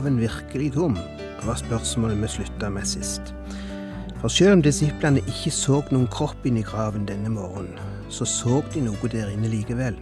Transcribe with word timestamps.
graven 0.00 0.20
virkelig 0.20 0.72
tom? 0.72 0.94
var 1.44 1.54
spørsmålet 1.54 2.22
vi 2.22 2.28
slutta 2.28 2.68
med 2.68 2.86
sist. 2.88 3.34
For 4.20 4.28
selv 4.28 4.52
om 4.52 4.62
disiplene 4.62 5.20
ikke 5.28 5.50
så 5.52 5.82
noen 5.92 6.06
kropp 6.08 6.46
inni 6.48 6.62
graven 6.64 7.04
denne 7.04 7.28
morgenen, 7.28 7.76
så 8.08 8.24
så 8.24 8.62
de 8.72 8.80
noe 8.80 9.10
der 9.12 9.28
inne 9.28 9.50
likevel. 9.52 9.98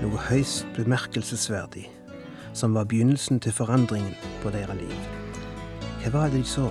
Noe 0.00 0.22
høyst 0.30 0.64
bemerkelsesverdig, 0.78 1.90
som 2.56 2.72
var 2.72 2.88
begynnelsen 2.88 3.40
til 3.40 3.52
forandringen 3.52 4.16
på 4.40 4.50
deres 4.50 4.80
liv. 4.80 4.96
Hva 6.00 6.16
var 6.16 6.32
det 6.32 6.40
de 6.40 6.48
så? 6.48 6.70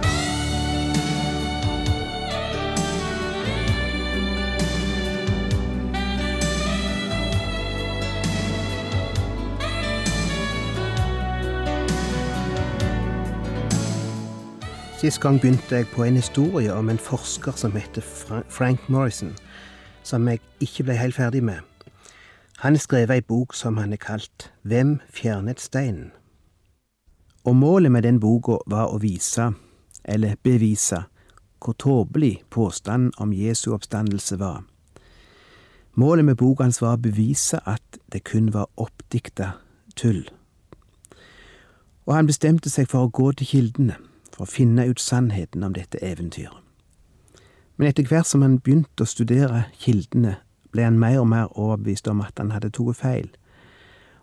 Sist 15.01 15.17
gang 15.19 15.39
begynte 15.41 15.75
jeg 15.75 15.87
på 15.89 16.03
en 16.03 16.15
historie 16.15 16.73
om 16.73 16.89
en 16.89 16.99
forsker 17.01 17.55
som 17.57 17.71
heter 17.73 18.03
Frank 18.49 18.89
Morrison, 18.89 19.31
som 20.03 20.27
jeg 20.29 20.37
ikke 20.61 20.83
ble 20.83 20.93
helt 20.93 21.15
ferdig 21.15 21.39
med. 21.43 21.57
Han 22.61 22.75
har 22.77 22.83
skrevet 22.83 23.15
ei 23.15 23.23
bok 23.25 23.55
som 23.57 23.79
han 23.81 23.95
har 23.95 23.97
kalt 23.97 24.51
Hvem 24.61 24.99
fjernet 25.09 25.57
steinen? 25.59 26.11
Og 27.49 27.55
målet 27.55 27.91
med 27.91 28.05
den 28.05 28.19
boka 28.19 28.59
var 28.69 28.93
å 28.93 28.99
vise, 29.01 29.47
eller 30.05 30.37
bevise, 30.43 31.01
hvor 31.57 31.73
tåpelig 31.73 32.43
påstanden 32.53 33.09
om 33.17 33.33
Jesu 33.33 33.71
oppstandelse 33.73 34.37
var. 34.37 34.61
Målet 35.97 36.25
med 36.25 36.37
boka 36.37 36.69
hans 36.69 36.81
var 36.81 36.99
å 36.99 37.01
bevise 37.09 37.57
at 37.65 37.97
det 38.13 38.21
kun 38.29 38.53
var 38.53 38.69
oppdikta 38.77 39.55
tull. 39.95 40.27
Og 42.05 42.13
han 42.13 42.29
bestemte 42.29 42.69
seg 42.69 42.85
for 42.85 43.09
å 43.09 43.13
gå 43.17 43.31
til 43.31 43.53
kildene 43.55 43.97
for 44.31 44.45
å 44.45 44.51
finne 44.51 44.87
ut 44.87 44.99
sannheten 44.99 45.63
om 45.63 45.73
dette 45.75 45.99
eventyret. 46.03 46.57
Men 47.77 47.89
etter 47.89 48.05
hvert 48.05 48.29
som 48.29 48.43
han 48.45 48.59
begynte 48.59 49.03
å 49.03 49.09
studere 49.09 49.65
kildene, 49.81 50.37
ble 50.71 50.83
han 50.85 50.99
mer 50.99 51.19
og 51.19 51.27
mer 51.31 51.49
overbevist 51.57 52.07
om 52.07 52.21
at 52.23 52.37
han 52.39 52.51
hadde 52.53 52.69
tatt 52.71 52.99
feil, 52.99 53.31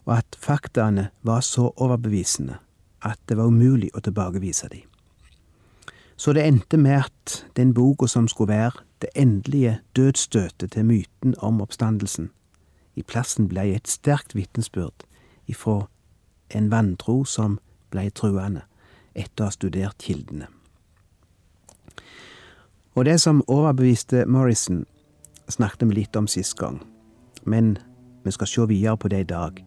og 0.07 0.15
at 0.21 0.39
faktaene 0.41 1.09
var 1.27 1.43
så 1.45 1.73
overbevisende 1.77 2.61
at 3.05 3.19
det 3.29 3.37
var 3.37 3.51
umulig 3.51 3.91
å 3.95 4.01
tilbakevise 4.01 4.71
dem. 4.73 4.87
Så 6.17 6.33
det 6.35 6.47
endte 6.47 6.79
med 6.81 7.05
at 7.05 7.45
den 7.57 7.75
boka 7.75 8.09
som 8.11 8.29
skulle 8.29 8.55
være 8.55 8.83
det 9.03 9.11
endelige 9.15 9.79
dødsstøtet 9.97 10.73
til 10.73 10.85
myten 10.85 11.35
om 11.39 11.61
oppstandelsen, 11.63 12.31
i 12.97 13.03
plassen 13.03 13.47
ble 13.49 13.69
et 13.77 13.87
sterkt 13.87 14.35
vitnesbyrd 14.35 15.05
ifra 15.47 15.85
en 16.51 16.71
vantro 16.71 17.25
som 17.25 17.61
blei 17.91 18.09
truende 18.11 18.65
etter 19.19 19.45
å 19.45 19.51
ha 19.51 19.55
studert 19.55 19.99
kildene. 20.03 20.49
Og 22.99 23.05
det 23.07 23.21
som 23.23 23.45
overbeviste 23.47 24.25
Morrison, 24.27 24.85
snakket 25.49 25.89
vi 25.89 26.01
litt 26.01 26.17
om 26.17 26.27
sist 26.27 26.57
gang, 26.59 26.81
men 27.45 27.77
vi 28.25 28.33
skal 28.35 28.51
se 28.51 28.67
videre 28.67 28.97
på 28.97 29.09
det 29.09 29.21
i 29.21 29.29
dag. 29.29 29.61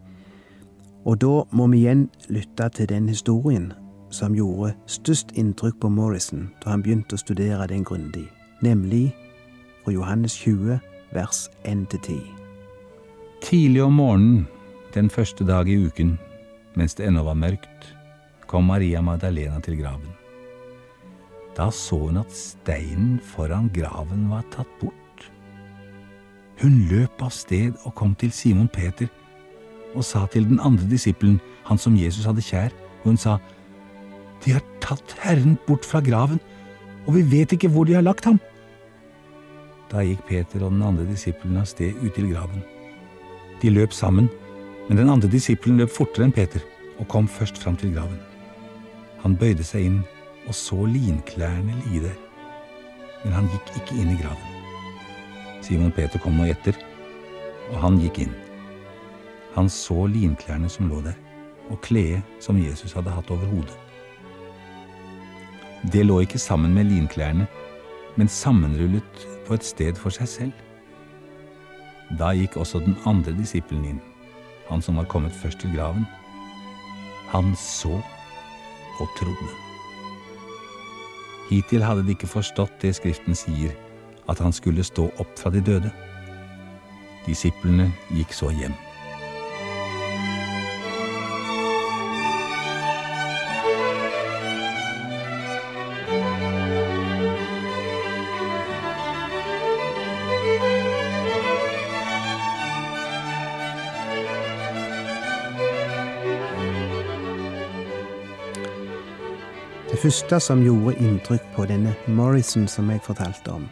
Og 1.05 1.21
da 1.21 1.43
må 1.51 1.67
vi 1.71 1.85
igjen 1.85 2.09
lytte 2.29 2.67
til 2.75 2.89
den 2.91 3.07
historien 3.09 3.71
som 4.11 4.35
gjorde 4.35 4.73
størst 4.91 5.31
inntrykk 5.39 5.79
på 5.81 5.89
Morrison 5.89 6.49
da 6.61 6.73
han 6.73 6.83
begynte 6.83 7.15
å 7.15 7.21
studere 7.21 7.69
den 7.71 7.85
grundig, 7.87 8.27
nemlig 8.61 9.13
fra 9.85 9.95
Johannes 9.95 10.35
20, 10.43 10.81
vers 11.15 11.47
1-10. 11.63 12.19
Tidlig 13.41 13.83
om 13.83 13.95
morgenen 13.97 14.43
den 14.93 15.09
første 15.09 15.47
dag 15.47 15.69
i 15.69 15.79
uken, 15.87 16.17
mens 16.75 16.95
det 16.99 17.07
ennå 17.07 17.23
var 17.23 17.39
mørkt, 17.39 17.95
kom 18.51 18.67
Maria 18.67 18.99
Magdalena 19.01 19.61
til 19.63 19.79
graven. 19.79 20.11
Da 21.55 21.69
så 21.71 21.97
hun 22.07 22.19
at 22.19 22.31
steinen 22.35 23.19
foran 23.23 23.69
graven 23.75 24.27
var 24.31 24.43
tatt 24.51 24.69
bort. 24.81 24.97
Hun 26.61 26.83
løp 26.91 27.23
av 27.23 27.31
sted 27.33 27.73
og 27.85 27.95
kom 27.95 28.13
til 28.15 28.31
Simon 28.35 28.69
Peter 28.71 29.09
og 29.95 30.05
sa 30.07 30.23
til 30.31 30.45
den 30.47 30.59
andre 30.63 30.85
disippelen, 30.87 31.41
han 31.67 31.79
som 31.79 31.97
Jesus 31.99 32.27
hadde 32.27 32.43
kjær, 32.43 32.71
og 33.01 33.09
hun 33.11 33.19
sa, 33.19 33.39
De 34.43 34.53
har 34.55 34.63
tatt 34.79 35.15
Herren 35.19 35.57
bort 35.67 35.85
fra 35.85 35.99
graven, 35.99 36.39
og 37.05 37.17
vi 37.17 37.25
vet 37.27 37.51
ikke 37.51 37.69
hvor 37.69 37.85
de 37.85 37.97
har 37.97 38.05
lagt 38.05 38.25
ham. 38.25 38.39
Da 39.91 40.05
gikk 40.07 40.23
Peter 40.29 40.63
og 40.63 40.71
den 40.71 40.87
andre 40.87 41.03
disippelen 41.09 41.59
av 41.59 41.67
sted 41.67 41.91
ut 41.99 42.15
til 42.15 42.31
graven. 42.31 42.63
De 43.61 43.69
løp 43.69 43.91
sammen, 43.91 44.31
men 44.87 44.97
den 44.97 45.11
andre 45.11 45.29
disippelen 45.29 45.83
løp 45.83 45.91
fortere 45.91 46.29
enn 46.29 46.35
Peter 46.35 46.63
og 46.99 47.09
kom 47.11 47.27
først 47.27 47.59
fram 47.59 47.75
til 47.75 47.91
graven. 47.91 48.30
Han 49.21 49.37
bøyde 49.37 49.63
seg 49.65 49.85
inn 49.85 49.99
og 50.47 50.55
så 50.57 50.85
linklærne 50.89 51.75
ligge 51.83 52.07
der, 52.07 52.17
men 53.23 53.35
han 53.35 53.49
gikk 53.51 53.75
ikke 53.77 53.97
inn 54.01 54.13
i 54.15 54.17
graven. 54.21 54.47
Simon 55.61 55.93
Peter 55.93 56.19
kom 56.21 56.39
nå 56.39 56.47
etter, 56.49 56.77
og 57.69 57.77
han 57.83 57.99
gikk 58.01 58.23
inn. 58.25 58.33
Han 59.53 59.69
så 59.69 60.07
linklærne 60.09 60.69
som 60.71 60.89
lå 60.89 61.01
der, 61.05 61.17
og 61.69 61.81
kledet 61.85 62.23
som 62.41 62.59
Jesus 62.59 62.95
hadde 62.97 63.13
hatt 63.13 63.29
over 63.31 63.45
hodet. 63.51 63.77
Det 65.93 66.05
lå 66.05 66.19
ikke 66.21 66.41
sammen 66.41 66.73
med 66.73 66.89
linklærne, 66.89 67.47
men 68.17 68.27
sammenrullet 68.27 69.27
på 69.47 69.53
et 69.55 69.65
sted 69.65 69.97
for 69.97 70.13
seg 70.13 70.29
selv. 70.29 70.65
Da 72.19 72.33
gikk 72.35 72.57
også 72.59 72.81
den 72.83 72.97
andre 73.07 73.33
disippelen 73.37 73.85
inn, 73.93 74.01
han 74.67 74.81
som 74.81 74.97
var 74.99 75.07
kommet 75.11 75.35
først 75.35 75.61
til 75.61 75.71
graven. 75.75 76.03
Han 77.31 77.53
så 77.55 78.01
og 78.99 79.09
trodde. 79.17 79.49
Hittil 81.49 81.83
hadde 81.83 82.05
de 82.07 82.15
ikke 82.15 82.29
forstått 82.31 82.79
det 82.83 82.95
Skriften 82.95 83.35
sier, 83.35 83.73
at 84.29 84.39
han 84.39 84.53
skulle 84.55 84.83
stå 84.87 85.09
opp 85.19 85.33
fra 85.39 85.51
de 85.51 85.63
døde. 85.63 85.91
Disiplene 87.25 87.91
gikk 88.15 88.33
så 88.33 88.51
hjem. 88.55 88.75
Første 110.01 110.39
som 110.41 110.63
gjorde 110.65 110.95
inntrykk 110.97 111.43
på 111.53 111.65
denne 111.69 111.91
Morrison 112.09 112.63
som 112.69 112.87
jeg 112.89 113.03
fortalte 113.05 113.51
om, 113.53 113.67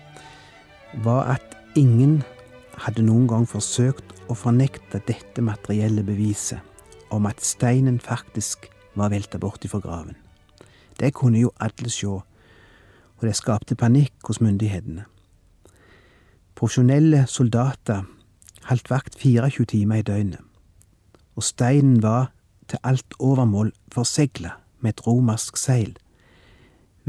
var 1.02 1.32
at 1.34 1.56
ingen 1.80 2.20
hadde 2.78 3.02
noen 3.02 3.24
gang 3.30 3.48
forsøkt 3.50 4.12
å 4.30 4.36
fornekte 4.38 5.02
dette 5.08 5.42
materielle 5.42 6.04
beviset 6.06 6.62
om 7.16 7.26
at 7.26 7.42
steinen 7.42 7.98
faktisk 8.04 8.68
var 9.00 9.10
velta 9.10 9.40
bort 9.42 9.66
ifra 9.66 9.80
graven. 9.82 10.18
Det 11.00 11.16
kunne 11.18 11.42
jo 11.42 11.50
alle 11.58 11.90
sjå, 11.90 12.20
og 12.22 13.26
det 13.26 13.34
skapte 13.40 13.78
panikk 13.80 14.30
hos 14.30 14.42
myndighetene. 14.44 15.08
Profesjonelle 16.54 17.24
soldater 17.32 18.04
holdt 18.68 18.92
vakt 18.92 19.18
24 19.18 19.66
timer 19.74 20.04
i 20.04 20.06
døgnet, 20.06 20.46
og 21.34 21.48
steinen 21.48 22.04
var 22.06 22.30
til 22.70 22.84
alt 22.84 23.18
overmål 23.18 23.74
forsegla 23.96 24.54
med 24.84 24.94
et 24.94 25.04
romersk 25.08 25.58
seil 25.58 25.98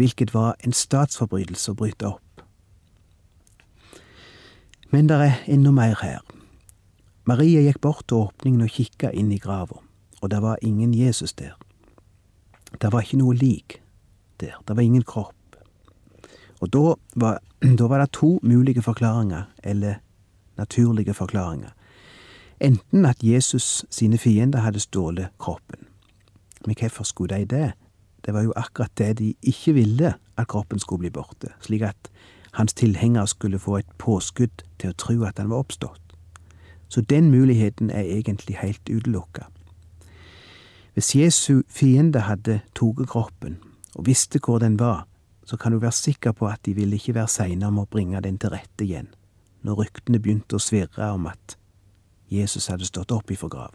hvilket 0.00 0.34
var 0.34 0.56
en 0.64 0.72
statsforbrytelse 0.72 1.72
å 1.72 1.78
bryte 1.78 2.08
opp. 2.08 2.44
Men 4.90 5.08
det 5.10 5.18
er 5.22 5.42
enda 5.46 5.70
mer 5.70 5.98
her. 6.02 6.22
Maria 7.28 7.60
gikk 7.62 7.82
bort 7.84 8.06
til 8.08 8.24
åpningen 8.24 8.64
og 8.64 8.72
kikka 8.74 9.12
inn 9.14 9.30
i 9.30 9.38
grava, 9.38 9.78
og 10.20 10.30
det 10.32 10.40
var 10.42 10.62
ingen 10.66 10.94
Jesus 10.96 11.36
der. 11.38 11.52
Det 12.80 12.90
var 12.92 13.04
ikke 13.04 13.20
noe 13.20 13.36
lik 13.36 13.80
der, 14.40 14.56
det 14.66 14.76
var 14.76 14.82
ingen 14.82 15.04
kropp. 15.04 15.36
Og 16.60 16.72
da 16.72 16.94
var, 17.14 17.42
da 17.78 17.90
var 17.90 18.00
det 18.02 18.14
to 18.16 18.38
mulige 18.42 18.82
forklaringer, 18.82 19.50
eller 19.62 20.00
naturlige 20.56 21.14
forklaringer. 21.14 21.76
Enten 22.60 23.06
at 23.06 23.22
Jesus 23.24 23.84
sine 23.90 24.18
fiender 24.18 24.64
hadde 24.64 24.80
stjålet 24.80 25.28
kroppen, 25.38 25.86
Men 26.66 26.76
hvorfor 26.76 27.04
skulle 27.04 27.36
de 27.36 27.44
det? 27.44 27.72
Det 28.24 28.34
var 28.34 28.42
jo 28.42 28.52
akkurat 28.56 28.92
det 28.98 29.18
de 29.18 29.34
ikke 29.42 29.72
ville, 29.74 30.14
at 30.36 30.48
kroppen 30.48 30.78
skulle 30.78 31.06
bli 31.06 31.10
borte, 31.10 31.52
slik 31.60 31.82
at 31.82 32.10
hans 32.52 32.74
tilhengere 32.74 33.26
skulle 33.26 33.58
få 33.58 33.76
et 33.76 33.90
påskudd 33.98 34.64
til 34.78 34.90
å 34.90 34.98
tro 34.98 35.22
at 35.24 35.38
han 35.38 35.50
var 35.50 35.64
oppstått. 35.64 36.14
Så 36.88 37.00
den 37.00 37.30
muligheten 37.30 37.90
er 37.90 38.02
egentlig 38.02 38.56
helt 38.58 38.90
utelukka. 38.90 39.46
Hvis 40.94 41.14
Jesu 41.14 41.62
fiende 41.68 42.26
hadde 42.26 42.60
tatt 42.74 43.06
kroppen 43.08 43.60
og 43.94 44.06
visste 44.06 44.40
hvor 44.42 44.58
den 44.58 44.78
var, 44.78 45.06
så 45.44 45.56
kan 45.56 45.72
du 45.72 45.78
være 45.78 45.92
sikker 45.92 46.32
på 46.32 46.46
at 46.46 46.60
de 46.66 46.74
ville 46.74 46.96
ikke 46.96 47.14
være 47.14 47.28
seine 47.28 47.66
om 47.66 47.78
å 47.82 47.88
bringe 47.90 48.20
den 48.22 48.38
til 48.38 48.52
rette 48.52 48.84
igjen, 48.84 49.08
når 49.62 49.84
ryktene 49.84 50.18
begynte 50.18 50.58
å 50.58 50.62
svirre 50.62 51.12
om 51.14 51.26
at 51.30 51.56
Jesus 52.30 52.68
hadde 52.70 52.86
stått 52.86 53.10
opp 53.10 53.30
ifra 53.30 53.48
grava. 53.50 53.74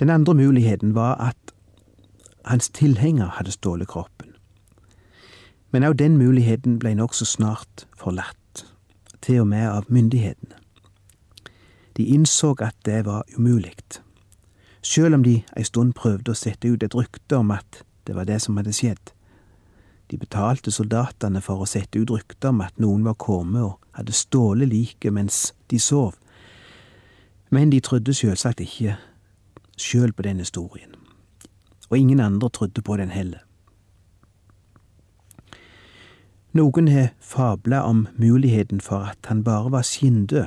Den 0.00 0.10
andre 0.10 0.34
muligheten 0.34 0.94
var 0.94 1.16
at 1.22 1.53
hans 2.44 2.70
tilhenger 2.70 3.26
hadde 3.26 3.52
stålet 3.52 3.88
kroppen. 3.88 4.34
Men 5.72 5.84
òg 5.84 5.98
den 5.98 6.18
muligheten 6.18 6.78
ble 6.78 6.94
nokså 6.94 7.26
snart 7.26 7.86
forlatt, 7.98 8.66
til 9.20 9.40
og 9.40 9.48
med 9.50 9.68
av 9.68 9.88
myndighetene. 9.88 10.60
De 11.96 12.04
innså 12.04 12.54
at 12.58 12.76
det 12.84 13.04
var 13.06 13.22
umulig, 13.38 13.74
sjøl 14.82 15.14
om 15.14 15.22
de 15.24 15.42
ei 15.56 15.64
stund 15.64 15.94
prøvde 15.94 16.32
å 16.32 16.38
sette 16.38 16.68
ut 16.68 16.82
et 16.82 16.94
rykte 16.94 17.38
om 17.38 17.50
at 17.54 17.84
det 18.06 18.16
var 18.16 18.26
det 18.28 18.40
som 18.42 18.56
hadde 18.56 18.74
skjedd. 18.74 19.12
De 20.10 20.18
betalte 20.20 20.70
soldatene 20.70 21.40
for 21.40 21.62
å 21.62 21.68
sette 21.68 21.98
ut 21.98 22.10
rykter 22.10 22.52
om 22.52 22.60
at 22.60 22.76
noen 22.82 23.06
var 23.06 23.16
kommet 23.16 23.62
og 23.62 23.78
hadde 23.96 24.12
stjålet 24.12 24.68
liket 24.68 25.14
mens 25.14 25.54
de 25.70 25.78
sov, 25.80 26.14
men 27.50 27.70
de 27.70 27.80
trodde 27.80 28.14
selvsagt 28.14 28.60
ikke 28.60 28.96
sjøl 29.78 30.12
på 30.12 30.26
den 30.26 30.42
historien, 30.42 30.94
og 31.94 31.98
ingen 31.98 32.20
andre 32.20 32.48
trodde 32.50 32.82
på 32.82 32.96
den 32.96 33.10
heller. 33.14 33.44
Noen 36.54 36.88
har 36.88 37.12
fabla 37.20 37.82
om 37.86 38.06
muligheten 38.18 38.80
for 38.80 39.10
at 39.10 39.26
han 39.30 39.44
bare 39.44 39.70
var 39.70 39.82
skinndød 39.86 40.46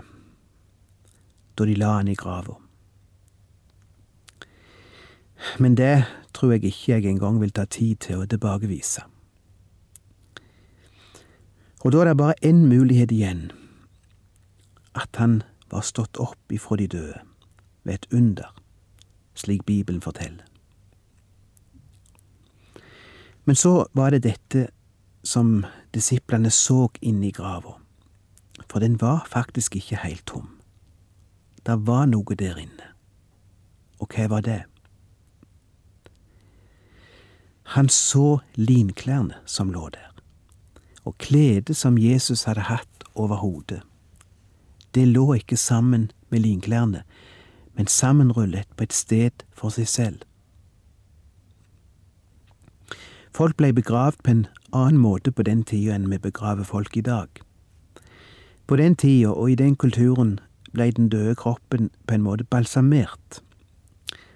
da 1.57 1.65
de 1.65 1.75
la 1.75 1.93
han 1.97 2.07
i 2.07 2.15
grava. 2.15 2.57
Men 5.59 5.77
det 5.77 6.03
tror 6.33 6.51
jeg 6.51 6.63
ikke 6.63 6.91
jeg 6.91 7.05
engang 7.05 7.39
vil 7.41 7.51
ta 7.51 7.65
tid 7.65 7.95
til 8.03 8.21
å 8.21 8.27
tilbakevise. 8.29 9.05
Og 11.85 11.93
da 11.93 12.03
er 12.03 12.11
det 12.11 12.17
bare 12.19 12.45
én 12.45 12.67
mulighet 12.67 13.11
igjen, 13.15 13.47
at 14.93 15.15
han 15.15 15.41
var 15.71 15.81
stått 15.87 16.19
opp 16.19 16.51
ifra 16.51 16.77
de 16.77 16.87
døde, 16.87 17.23
ved 17.83 17.93
et 17.93 18.07
under, 18.11 18.51
slik 19.33 19.65
Bibelen 19.65 20.01
forteller. 20.01 20.45
Men 23.47 23.55
så 23.55 23.87
var 23.95 24.11
det 24.11 24.25
dette 24.25 24.67
som 25.23 25.61
disiplene 25.95 26.51
så 26.51 26.89
inn 26.99 27.21
i 27.23 27.31
grava, 27.31 27.77
for 28.67 28.83
den 28.83 28.97
var 28.99 29.23
faktisk 29.31 29.77
ikke 29.79 30.01
helt 30.03 30.25
tom. 30.27 30.49
Det 31.63 31.77
var 31.87 32.09
noe 32.11 32.35
der 32.35 32.59
inne. 32.59 32.91
Og 34.03 34.11
hva 34.11 34.27
var 34.35 34.43
det? 34.43 34.61
Han 37.77 37.87
så 37.89 38.39
linklærne 38.59 39.39
som 39.47 39.71
lå 39.71 39.87
der, 39.95 40.11
og 41.07 41.15
kledet 41.17 41.79
som 41.79 41.97
Jesus 41.97 42.43
hadde 42.51 42.67
hatt 42.67 43.07
over 43.15 43.39
hodet. 43.39 43.81
Det 44.91 45.07
lå 45.07 45.33
ikke 45.39 45.57
sammen 45.57 46.11
med 46.29 46.43
linklærne, 46.43 47.03
men 47.79 47.87
sammenrullet 47.87 48.67
på 48.75 48.83
et 48.83 48.93
sted 48.93 49.43
for 49.55 49.71
seg 49.71 49.87
selv. 49.87 50.23
Folk 53.33 53.57
blei 53.57 53.71
begravd 53.71 54.23
på 54.23 54.31
en 54.31 54.45
annen 54.73 54.97
måte 54.97 55.31
på 55.31 55.43
den 55.43 55.63
tida 55.63 55.95
enn 55.95 56.09
vi 56.11 56.17
begraver 56.17 56.63
folk 56.63 56.97
i 56.97 57.05
dag. 57.05 57.27
På 58.67 58.75
den 58.75 58.95
tida 58.95 59.31
og 59.31 59.51
i 59.51 59.55
den 59.55 59.75
kulturen 59.75 60.39
blei 60.73 60.91
den 60.91 61.09
døde 61.09 61.35
kroppen 61.35 61.89
på 62.07 62.13
en 62.13 62.25
måte 62.25 62.43
balsamert. 62.43 63.41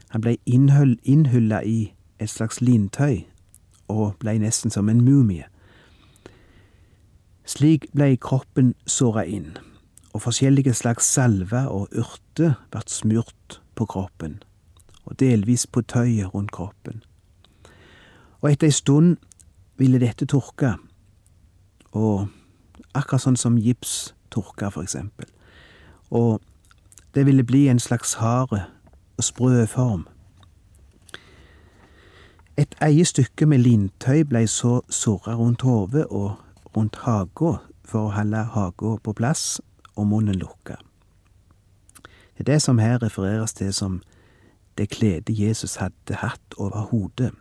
Han 0.09 0.21
blei 0.21 0.37
innhylla 0.45 1.61
i 1.63 1.93
et 2.19 2.29
slags 2.29 2.61
lintøy 2.61 3.23
og 3.91 4.15
blei 4.19 4.37
nesten 4.39 4.71
som 4.71 4.89
en 4.89 5.03
mumie. 5.03 5.45
Slik 7.45 7.89
blei 7.91 8.15
kroppen 8.15 8.73
såra 8.87 9.25
inn, 9.27 9.57
og 10.13 10.23
forskjellige 10.23 10.73
slags 10.77 11.09
salver 11.11 11.67
og 11.67 11.91
urter 11.91 12.55
ble 12.71 12.83
smurt 12.87 13.59
på 13.75 13.87
kroppen, 13.89 14.39
og 15.03 15.19
delvis 15.19 15.65
på 15.67 15.81
tøyet 15.81 16.31
rundt 16.33 16.53
kroppen. 16.55 17.01
Og 18.41 18.51
etter 18.51 18.67
ei 18.67 18.71
stund 18.71 19.17
ville 19.77 19.99
dette 19.99 20.25
tørke, 20.25 20.75
og 21.91 22.27
akkurat 22.93 23.21
sånn 23.21 23.37
som 23.37 23.57
gips 23.57 24.13
tørker, 24.33 24.69
for 24.69 24.85
eksempel, 24.85 25.29
og 26.09 26.41
det 27.15 27.25
ville 27.25 27.43
bli 27.43 27.67
en 27.69 27.79
slags 27.79 28.13
hard 28.13 28.53
og 29.17 29.23
sprø 29.23 29.65
form. 29.65 30.07
Et 32.57 32.75
eie 32.81 33.05
stykke 33.05 33.45
med 33.45 33.63
lintøy 33.63 34.23
blei 34.27 34.45
så 34.47 34.81
surra 34.89 35.35
rundt 35.35 35.61
hodet 35.61 36.05
og 36.09 36.35
rundt 36.75 36.99
haga 37.05 37.57
for 37.87 38.07
å 38.07 38.15
holde 38.15 38.43
haga 38.53 38.95
på 39.03 39.13
plass 39.17 39.61
og 39.95 40.07
munnen 40.07 40.37
lukka. 40.39 40.75
Det 42.37 42.47
er 42.47 42.53
det 42.53 42.61
som 42.61 42.79
her 42.79 43.01
refereres 43.03 43.53
til 43.53 43.73
som 43.73 44.01
det 44.77 44.89
kledet 44.89 45.39
Jesus 45.39 45.75
hadde 45.75 46.19
hatt 46.21 46.57
over 46.57 46.87
hodet. 46.91 47.31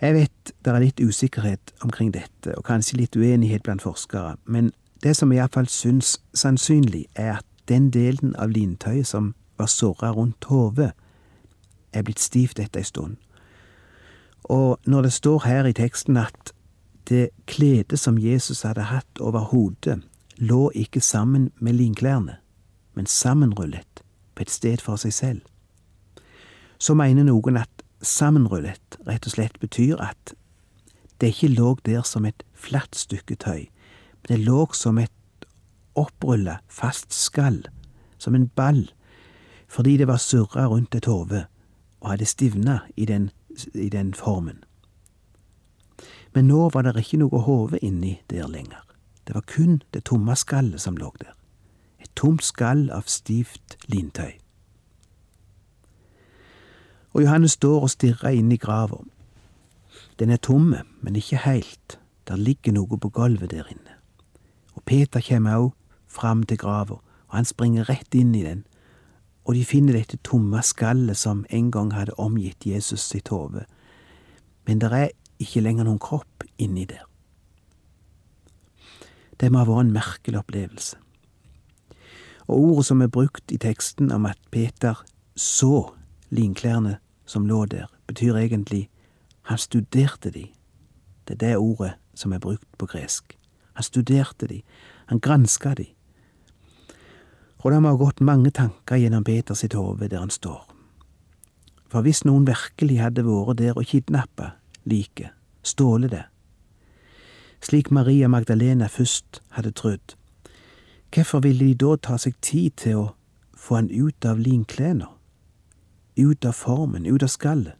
Jeg 0.00 0.14
vet 0.14 0.52
det 0.64 0.72
er 0.72 0.80
litt 0.80 1.00
usikkerhet 1.00 1.72
omkring 1.84 2.12
dette, 2.14 2.54
og 2.56 2.64
kanskje 2.64 3.02
litt 3.02 3.16
uenighet 3.16 3.62
blant 3.62 3.82
forskere, 3.84 4.36
men 4.44 4.72
det 5.04 5.16
som 5.16 5.32
iallfall 5.32 5.68
syns 5.68 6.18
sannsynlig, 6.34 7.06
er 7.14 7.40
at 7.40 7.46
den 7.68 7.90
delen 7.90 8.34
av 8.36 8.52
lintøyet 8.52 9.06
som 9.06 9.34
var 9.60 9.68
såra 9.68 10.12
rundt 10.16 10.48
hodet, 10.48 10.92
er 11.92 12.04
blitt 12.06 12.20
stivt 12.20 12.58
etter 12.58 12.80
ei 12.80 12.86
stund. 12.86 13.16
Og 14.44 14.78
når 14.84 15.02
det 15.02 15.12
står 15.12 15.44
her 15.44 15.68
i 15.68 15.76
teksten 15.76 16.16
at 16.16 16.54
det 17.08 17.30
kledet 17.46 17.98
som 17.98 18.18
Jesus 18.18 18.62
hadde 18.62 18.88
hatt 18.88 19.20
over 19.20 19.50
hodet, 19.52 20.00
lå 20.36 20.70
ikke 20.74 21.00
sammen 21.00 21.50
med 21.60 21.76
linklærne, 21.76 22.38
men 22.94 23.06
sammenrullet 23.06 24.04
på 24.34 24.42
et 24.46 24.50
sted 24.50 24.80
for 24.80 24.96
seg 24.96 25.12
selv, 25.12 25.40
så 26.78 26.94
mener 26.96 27.26
noen 27.28 27.60
at 27.60 27.79
sammenrullet 28.00 28.98
rett 29.06 29.26
og 29.26 29.34
slett 29.34 29.58
betyr 29.60 30.00
at 30.00 30.34
det 31.20 31.34
ikke 31.34 31.52
lå 31.52 31.74
der 31.84 32.02
som 32.02 32.24
et 32.24 32.42
flatt 32.54 32.96
stykke 32.96 33.36
tøy, 33.36 33.68
men 34.22 34.28
det 34.28 34.40
lå 34.46 34.66
som 34.72 34.98
et 34.98 35.46
opprulla, 35.98 36.60
fast 36.68 37.12
skall, 37.12 37.62
som 38.18 38.34
en 38.34 38.48
ball, 38.56 38.86
fordi 39.68 39.96
det 39.96 40.08
var 40.08 40.16
surra 40.16 40.66
rundt 40.66 40.94
et 40.94 41.06
hode 41.06 41.44
og 42.00 42.10
hadde 42.10 42.26
stivna 42.26 42.78
i 42.96 43.04
den, 43.04 43.30
i 43.74 43.88
den 43.88 44.14
formen. 44.14 44.64
Men 46.34 46.48
nå 46.48 46.68
var 46.72 46.86
det 46.86 46.96
ikke 47.02 47.20
noe 47.20 47.42
hode 47.44 47.78
inni 47.84 48.20
der 48.30 48.48
lenger. 48.48 48.80
Det 49.26 49.34
var 49.34 49.44
kun 49.46 49.82
det 49.94 50.04
tomme 50.08 50.36
skallet 50.36 50.80
som 50.80 50.96
lå 50.96 51.12
der. 51.20 51.34
Et 52.00 52.10
tomt 52.16 52.42
skall 52.42 52.88
av 52.90 53.10
stivt 53.10 53.76
lintøy. 53.92 54.38
Og 57.12 57.22
Johannes 57.22 57.58
står 57.58 57.82
og 57.82 57.90
stirrer 57.90 58.36
inn 58.38 58.52
i 58.52 58.60
grava. 58.60 59.00
Den 60.18 60.30
er 60.30 60.36
tomme, 60.36 60.82
men 61.00 61.16
ikke 61.16 61.42
heilt. 61.44 61.98
Der 62.28 62.36
ligger 62.36 62.72
noe 62.72 62.98
på 62.98 63.08
gulvet 63.08 63.50
der 63.50 63.66
inne. 63.70 63.96
Og 64.76 64.84
Peter 64.86 65.20
kommer 65.20 65.56
òg 65.56 65.70
fram 66.06 66.42
til 66.42 66.58
grava, 66.58 67.00
og 67.28 67.34
han 67.34 67.44
springer 67.44 67.88
rett 67.88 68.14
inn 68.14 68.34
i 68.34 68.42
den, 68.44 68.64
og 69.44 69.54
de 69.54 69.64
finner 69.64 69.96
dette 69.96 70.18
tomme 70.22 70.62
skallet 70.62 71.16
som 71.18 71.44
en 71.50 71.70
gang 71.70 71.92
hadde 71.94 72.14
omgitt 72.18 72.66
Jesus 72.66 73.00
sitt 73.00 73.28
hode. 73.28 73.64
Men 74.66 74.78
det 74.78 74.92
er 74.92 75.08
ikke 75.40 75.62
lenger 75.64 75.88
noen 75.88 75.98
kropp 75.98 76.44
inni 76.58 76.84
der. 76.84 77.06
Det 79.40 79.48
må 79.50 79.62
ha 79.62 79.66
vært 79.66 79.86
en 79.88 79.94
merkelig 79.94 80.38
opplevelse. 80.42 80.98
Og 82.50 82.58
ordet 82.58 82.86
som 82.90 83.02
er 83.02 83.10
brukt 83.10 83.52
i 83.54 83.58
teksten 83.58 84.12
om 84.12 84.26
at 84.28 84.38
Peter 84.52 85.00
så 85.34 85.94
linklærne 86.30 86.98
som 87.26 87.46
lå 87.46 87.64
der, 87.66 87.86
betyr 88.06 88.36
egentlig 88.36 88.88
han 89.42 89.58
studerte 89.58 90.30
de. 90.30 90.46
Det 91.28 91.34
er 91.34 91.38
det 91.46 91.56
ordet 91.56 91.92
som 92.14 92.32
er 92.32 92.38
brukt 92.38 92.66
på 92.78 92.86
gresk. 92.86 93.36
Han 93.72 93.82
studerte 93.82 94.46
de, 94.46 94.62
han 95.06 95.20
granska 95.20 95.74
de. 95.74 95.86
Og 97.58 97.72
det 97.72 97.82
må 97.82 97.92
ha 97.92 97.98
gått 98.00 98.20
mange 98.20 98.50
tanker 98.50 98.96
gjennom 98.96 99.24
Peter 99.24 99.54
sitt 99.54 99.74
hode 99.74 100.08
der 100.08 100.22
han 100.22 100.30
står. 100.30 100.64
For 101.90 102.06
hvis 102.06 102.24
noen 102.24 102.46
virkelig 102.46 103.00
hadde 103.02 103.26
vært 103.26 103.58
der 103.58 103.78
og 103.78 103.86
kidnappa 103.90 104.52
liket, 104.86 105.34
ståle 105.62 106.08
det, 106.08 106.24
slik 107.60 107.90
Maria 107.90 108.28
Magdalena 108.28 108.88
først 108.88 109.42
hadde 109.58 109.74
trodd, 109.76 110.14
hvorfor 111.10 111.42
ville 111.44 111.66
de 111.66 111.74
da 111.74 111.96
ta 111.96 112.16
seg 112.18 112.38
tid 112.40 112.78
til 112.80 113.02
å 113.02 113.08
få 113.58 113.80
han 113.80 113.90
ut 113.90 114.24
av 114.24 114.38
linklærne 114.40 115.10
ut 116.20 116.44
av 116.44 116.52
formen, 116.52 117.06
ut 117.06 117.22
av 117.22 117.28
skallet. 117.28 117.76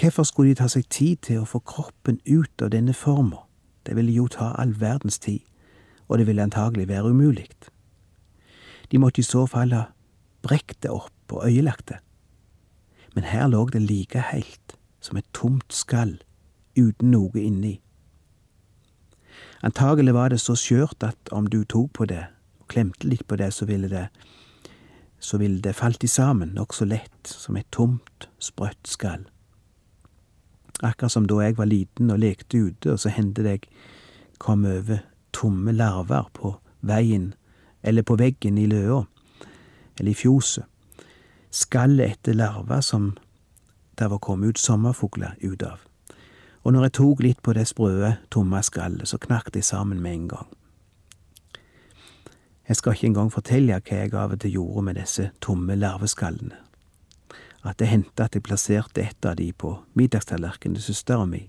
Hvorfor 0.00 0.24
skulle 0.24 0.48
de 0.48 0.60
ta 0.62 0.68
seg 0.72 0.88
tid 0.88 1.20
til 1.22 1.42
å 1.42 1.48
få 1.48 1.60
kroppen 1.68 2.20
ut 2.24 2.62
av 2.62 2.72
denne 2.72 2.94
forma? 2.96 3.44
Det 3.86 3.96
ville 3.96 4.14
jo 4.14 4.28
ta 4.28 4.52
all 4.58 4.72
verdens 4.80 5.18
tid, 5.18 5.42
og 6.08 6.18
det 6.18 6.26
ville 6.26 6.42
antagelig 6.42 6.88
være 6.88 7.12
umulig. 7.12 7.48
De 8.90 8.98
måtte 8.98 9.20
i 9.20 9.26
så 9.26 9.46
fall 9.46 9.72
ha 9.72 9.84
brekt 10.42 10.82
det 10.82 10.90
opp 10.90 11.32
og 11.32 11.46
øyelagt 11.46 11.88
det. 11.88 12.00
Men 13.14 13.24
her 13.24 13.48
lå 13.48 13.66
det 13.72 13.82
like 13.82 14.20
heilt 14.32 14.76
som 15.00 15.16
et 15.16 15.28
tomt 15.34 15.72
skall 15.72 16.18
uten 16.78 17.10
noe 17.12 17.40
inni. 17.40 17.80
Antagelig 19.62 20.14
var 20.14 20.32
det 20.32 20.40
så 20.40 20.56
skjørt 20.58 21.04
at 21.06 21.32
om 21.32 21.46
du 21.46 21.62
tok 21.64 21.92
på 21.98 22.06
det 22.10 22.24
og 22.60 22.68
klemte 22.72 23.06
litt 23.06 23.26
på 23.28 23.36
det, 23.36 23.52
så 23.54 23.68
ville 23.68 23.88
det 23.88 24.08
så 25.22 25.38
ville 25.38 25.60
det 25.62 25.76
falt 25.78 26.02
i 26.04 26.10
sammen 26.10 26.56
nokså 26.56 26.86
lett 26.90 27.30
som 27.30 27.56
et 27.56 27.70
tomt, 27.70 28.26
sprøtt 28.42 28.90
skall. 28.90 29.28
Akkurat 30.82 31.14
som 31.14 31.28
da 31.30 31.38
jeg 31.44 31.56
var 31.60 31.70
liten 31.70 32.10
og 32.10 32.18
lekte 32.18 32.58
ute, 32.58 32.90
og 32.90 32.98
så 32.98 33.12
hendte 33.14 33.44
det 33.46 33.52
jeg 33.54 33.68
kom 34.42 34.64
over 34.66 35.04
tomme 35.32 35.72
larver 35.72 36.26
på 36.34 36.56
veien 36.82 37.32
eller 37.82 38.02
på 38.02 38.16
veggen 38.18 38.58
i 38.58 38.66
løa, 38.66 39.04
eller 39.98 40.10
i 40.10 40.18
fjoset. 40.18 40.66
Skallet 41.52 42.16
etter 42.16 42.34
larver 42.34 42.82
som 42.82 43.12
det 43.98 44.08
var 44.10 44.18
kommet 44.18 44.54
ut 44.54 44.58
sommerfugler 44.58 45.36
ut 45.42 45.62
av. 45.62 45.78
Og 46.62 46.72
når 46.72 46.88
jeg 46.88 46.96
tok 46.98 47.22
litt 47.22 47.42
på 47.42 47.54
det 47.54 47.68
sprøe, 47.68 48.16
tomme 48.30 48.62
skallet, 48.62 49.06
så 49.06 49.18
knakk 49.22 49.52
det 49.54 49.64
sammen 49.66 50.02
med 50.02 50.14
en 50.14 50.28
gang. 50.34 50.50
Jeg 52.72 52.76
skal 52.76 52.94
ikke 52.96 53.06
engang 53.06 53.28
fortelle 53.28 53.76
hva 53.76 53.96
jeg 53.98 54.14
av 54.16 54.30
og 54.32 54.38
til 54.40 54.54
gjorde 54.54 54.82
med 54.86 54.96
disse 54.96 55.26
tomme 55.44 55.74
larveskallene. 55.76 56.56
At 57.68 57.76
det 57.82 57.90
hendte 57.90 58.24
at 58.24 58.32
jeg 58.32 58.46
plasserte 58.46 59.02
et 59.02 59.28
av 59.28 59.36
de 59.36 59.50
på 59.52 59.74
middagstallerkenen 59.92 60.78
til 60.78 60.86
søstera 60.86 61.26
mi, 61.28 61.42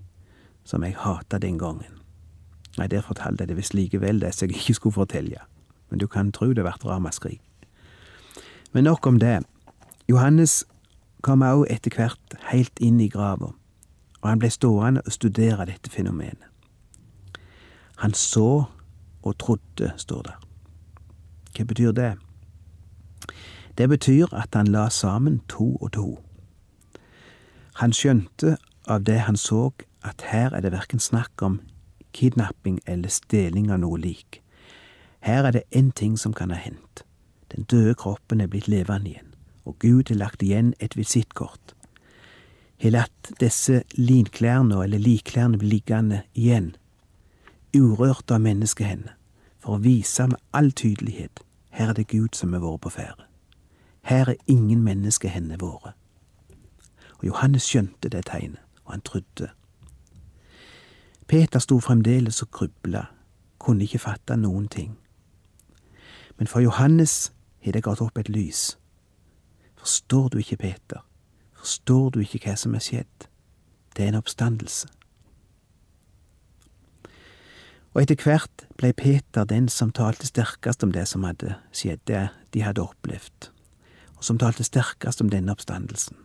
som 0.68 0.84
jeg 0.84 0.98
hata 1.00 1.40
den 1.40 1.56
gangen. 1.58 1.96
Nei, 2.76 2.90
der 2.92 3.00
fortalte 3.00 3.40
jeg 3.40 3.54
det 3.54 3.56
visst 3.56 3.72
likevel 3.72 4.20
det 4.20 4.34
som 4.36 4.52
jeg 4.52 4.60
ikke 4.60 4.76
skulle 4.76 4.98
fortelle, 4.98 5.40
men 5.88 6.04
du 6.04 6.06
kan 6.06 6.28
tro 6.28 6.52
det 6.52 6.68
vart 6.68 6.84
ramaskrik. 6.84 7.40
Men 8.76 8.84
nok 8.84 9.06
om 9.06 9.16
det. 9.16 9.40
Johannes 10.08 10.66
kom 11.22 11.40
òg 11.40 11.64
etter 11.72 11.96
hvert 11.96 12.40
heilt 12.52 12.84
inn 12.84 13.00
i 13.00 13.08
grava, 13.08 13.54
og 14.20 14.28
han 14.28 14.44
ble 14.44 14.52
stående 14.52 15.00
og 15.06 15.16
studere 15.16 15.72
dette 15.72 15.88
fenomenet. 15.88 16.52
Han 18.04 18.12
så 18.12 18.66
og 19.22 19.38
trodde, 19.38 19.94
står 19.96 20.28
der. 20.28 20.43
Hva 21.54 21.64
betyr 21.64 21.92
det? 21.92 22.14
Det 23.78 23.88
betyr 23.88 24.34
at 24.34 24.54
han 24.54 24.66
la 24.66 24.88
sammen 24.88 25.40
to 25.48 25.76
og 25.76 25.92
to. 25.92 26.08
Han 27.74 27.92
skjønte 27.92 28.56
av 28.86 29.02
det 29.02 29.18
han 29.26 29.36
så, 29.36 29.70
at 30.04 30.22
her 30.30 30.54
er 30.54 30.62
det 30.62 30.72
verken 30.72 31.00
snakk 31.00 31.42
om 31.42 31.60
kidnapping 32.14 32.78
eller 32.86 33.10
stjeling 33.10 33.70
av 33.72 33.80
noe 33.82 33.98
lik. 33.98 34.40
Her 35.24 35.48
er 35.48 35.56
det 35.56 35.64
én 35.74 35.90
ting 35.90 36.18
som 36.18 36.34
kan 36.34 36.50
ha 36.50 36.58
hendt. 36.58 37.02
Den 37.50 37.64
døde 37.64 37.94
kroppen 37.94 38.40
er 38.40 38.50
blitt 38.50 38.68
levende 38.68 39.10
igjen, 39.10 39.34
og 39.64 39.78
Gud 39.78 40.12
har 40.12 40.20
lagt 40.20 40.42
igjen 40.42 40.74
et 40.78 40.96
visittkort. 40.96 41.74
Har 42.82 42.94
latt 42.94 43.32
disse 43.40 43.82
linklærne, 43.94 44.82
eller 44.84 44.98
likklærne, 44.98 45.58
bli 45.58 45.78
liggende 45.78 46.22
igjen, 46.34 46.74
urørt 47.74 48.30
av 48.30 48.42
menneskehender, 48.44 49.16
for 49.58 49.78
å 49.78 49.82
vise 49.82 50.28
med 50.28 50.38
all 50.52 50.70
tydelighet 50.70 51.43
her 51.74 51.88
er 51.88 51.92
det 51.92 52.08
Gud 52.08 52.28
som 52.32 52.52
har 52.52 52.60
vært 52.62 52.80
på 52.80 52.90
ferde. 52.94 53.24
Her 54.06 54.28
er 54.28 54.34
ingen 54.46 54.82
menneskehender 54.82 55.56
våre. 55.58 55.92
Og 57.18 57.24
Johannes 57.26 57.66
skjønte 57.66 58.08
det 58.08 58.26
tegnet, 58.30 58.60
og 58.84 58.92
han 58.92 59.00
trodde. 59.00 59.48
Peter 61.26 61.58
sto 61.58 61.80
fremdeles 61.80 62.42
og 62.42 62.50
krybla, 62.50 63.06
kunne 63.58 63.82
ikke 63.82 63.98
fatte 63.98 64.36
noen 64.36 64.68
ting. 64.68 64.92
Men 66.38 66.46
for 66.46 66.60
Johannes 66.60 67.32
har 67.64 67.72
det 67.72 67.82
gått 67.82 68.00
opp 68.00 68.18
et 68.22 68.28
lys. 68.28 68.78
Forstår 69.74 70.28
du 70.28 70.38
ikke, 70.38 70.56
Peter? 70.56 71.02
Forstår 71.58 72.10
du 72.10 72.20
ikke 72.20 72.38
hva 72.44 72.54
som 72.56 72.74
er 72.74 72.86
skjedd? 72.86 73.26
Det 73.96 74.04
er 74.04 74.14
en 74.14 74.22
oppstandelse. 74.22 74.88
Og 77.94 78.02
etter 78.02 78.18
hvert 78.18 78.64
blei 78.74 78.90
Peter 78.92 79.44
den 79.46 79.68
som 79.70 79.92
talte 79.94 80.26
sterkest 80.26 80.82
om 80.82 80.90
det 80.92 81.06
som 81.06 81.22
hadde 81.22 81.54
skjedd, 81.70 82.00
det 82.10 82.26
de 82.50 82.64
hadde 82.66 82.82
opplevd, 82.82 83.50
og 84.18 84.24
som 84.26 84.38
talte 84.38 84.66
sterkest 84.66 85.22
om 85.22 85.30
denne 85.30 85.54
oppstandelsen. 85.54 86.16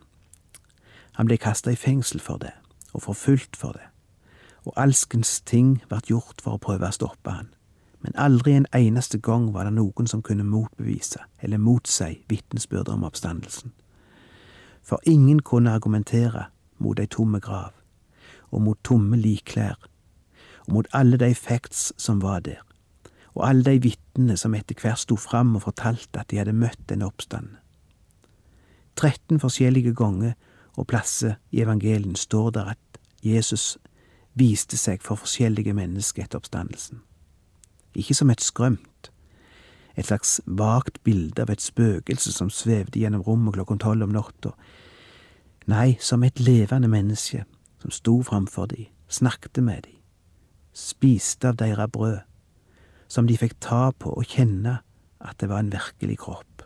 Han 1.14 1.30
ble 1.30 1.38
kasta 1.38 1.70
i 1.70 1.78
fengsel 1.78 2.20
for 2.20 2.42
det, 2.42 2.50
og 2.90 3.04
forfulgt 3.06 3.54
for 3.56 3.78
det, 3.78 3.86
og 4.66 4.74
alskens 4.76 5.40
ting 5.46 5.78
vart 5.90 6.10
gjort 6.10 6.42
for 6.42 6.58
å 6.58 6.62
prøve 6.62 6.90
å 6.90 6.96
stoppe 6.96 7.36
han, 7.36 7.52
men 8.02 8.18
aldri 8.18 8.56
en 8.56 8.66
eneste 8.74 9.20
gang 9.22 9.52
var 9.54 9.68
det 9.68 9.76
noen 9.76 10.10
som 10.10 10.24
kunne 10.26 10.46
motbevise 10.46 11.22
eller 11.38 11.62
motsi 11.62 12.24
vitnesbyrdet 12.28 12.96
om 12.96 13.06
oppstandelsen. 13.06 13.70
For 14.82 14.98
ingen 15.06 15.38
kunne 15.46 15.70
argumentere 15.76 16.48
mot 16.78 16.98
ei 16.98 17.06
tomme 17.06 17.38
grav, 17.38 17.76
og 18.50 18.64
mot 18.66 18.80
tomme 18.82 19.20
likklær 19.20 19.78
mot 20.70 20.86
alle 20.92 21.18
de 21.20 21.34
facts 21.34 21.92
som 21.96 22.22
var 22.22 22.40
der, 22.46 22.62
og 23.34 23.48
alle 23.48 23.64
de 23.64 23.82
vitnene 23.82 24.36
som 24.36 24.54
etter 24.54 24.78
hvert 24.80 25.02
sto 25.02 25.16
fram 25.16 25.54
og 25.56 25.66
fortalte 25.66 26.22
at 26.22 26.30
de 26.30 26.38
hadde 26.40 26.56
møtt 26.56 26.82
den 26.88 27.02
oppstanden. 27.02 27.56
13 28.96 29.40
forskjellige 29.40 29.94
ganger 29.94 30.32
og 30.76 30.86
plasser 30.86 31.38
i 31.50 31.62
evangelien 31.62 32.16
står 32.16 32.50
der 32.50 32.74
at 32.74 33.00
Jesus 33.22 33.78
viste 34.34 34.76
seg 34.76 35.02
for 35.02 35.20
forskjellige 35.20 35.72
mennesker 35.74 36.24
etter 36.24 36.40
oppstandelsen. 36.40 37.00
Ikke 37.94 38.14
som 38.14 38.30
et 38.30 38.42
skrømt, 38.44 39.10
et 39.96 40.06
slags 40.06 40.40
vagt 40.46 41.02
bilde 41.04 41.42
av 41.42 41.50
et 41.50 41.62
spøkelse 41.62 42.32
som 42.32 42.50
svevde 42.50 43.00
gjennom 43.00 43.24
rommet 43.26 43.56
klokken 43.56 43.80
tolv 43.82 44.06
om 44.06 44.14
natta. 44.14 44.54
Nei, 45.68 45.96
som 46.00 46.22
et 46.24 46.40
levende 46.40 46.88
menneske 46.88 47.44
som 47.82 47.92
sto 47.94 48.20
framfor 48.22 48.70
de, 48.70 48.86
snakket 49.08 49.62
med 49.64 49.82
de, 49.88 49.99
spiste 50.72 51.48
av 51.48 51.56
deira 51.56 51.86
brød, 51.86 52.18
som 53.08 53.26
de 53.26 53.36
fikk 53.38 53.58
ta 53.60 53.90
på 53.90 54.12
og 54.12 54.24
kjenne 54.24 54.78
at 55.20 55.40
det 55.40 55.48
var 55.48 55.58
en 55.58 55.72
virkelig 55.72 56.18
kropp. 56.18 56.62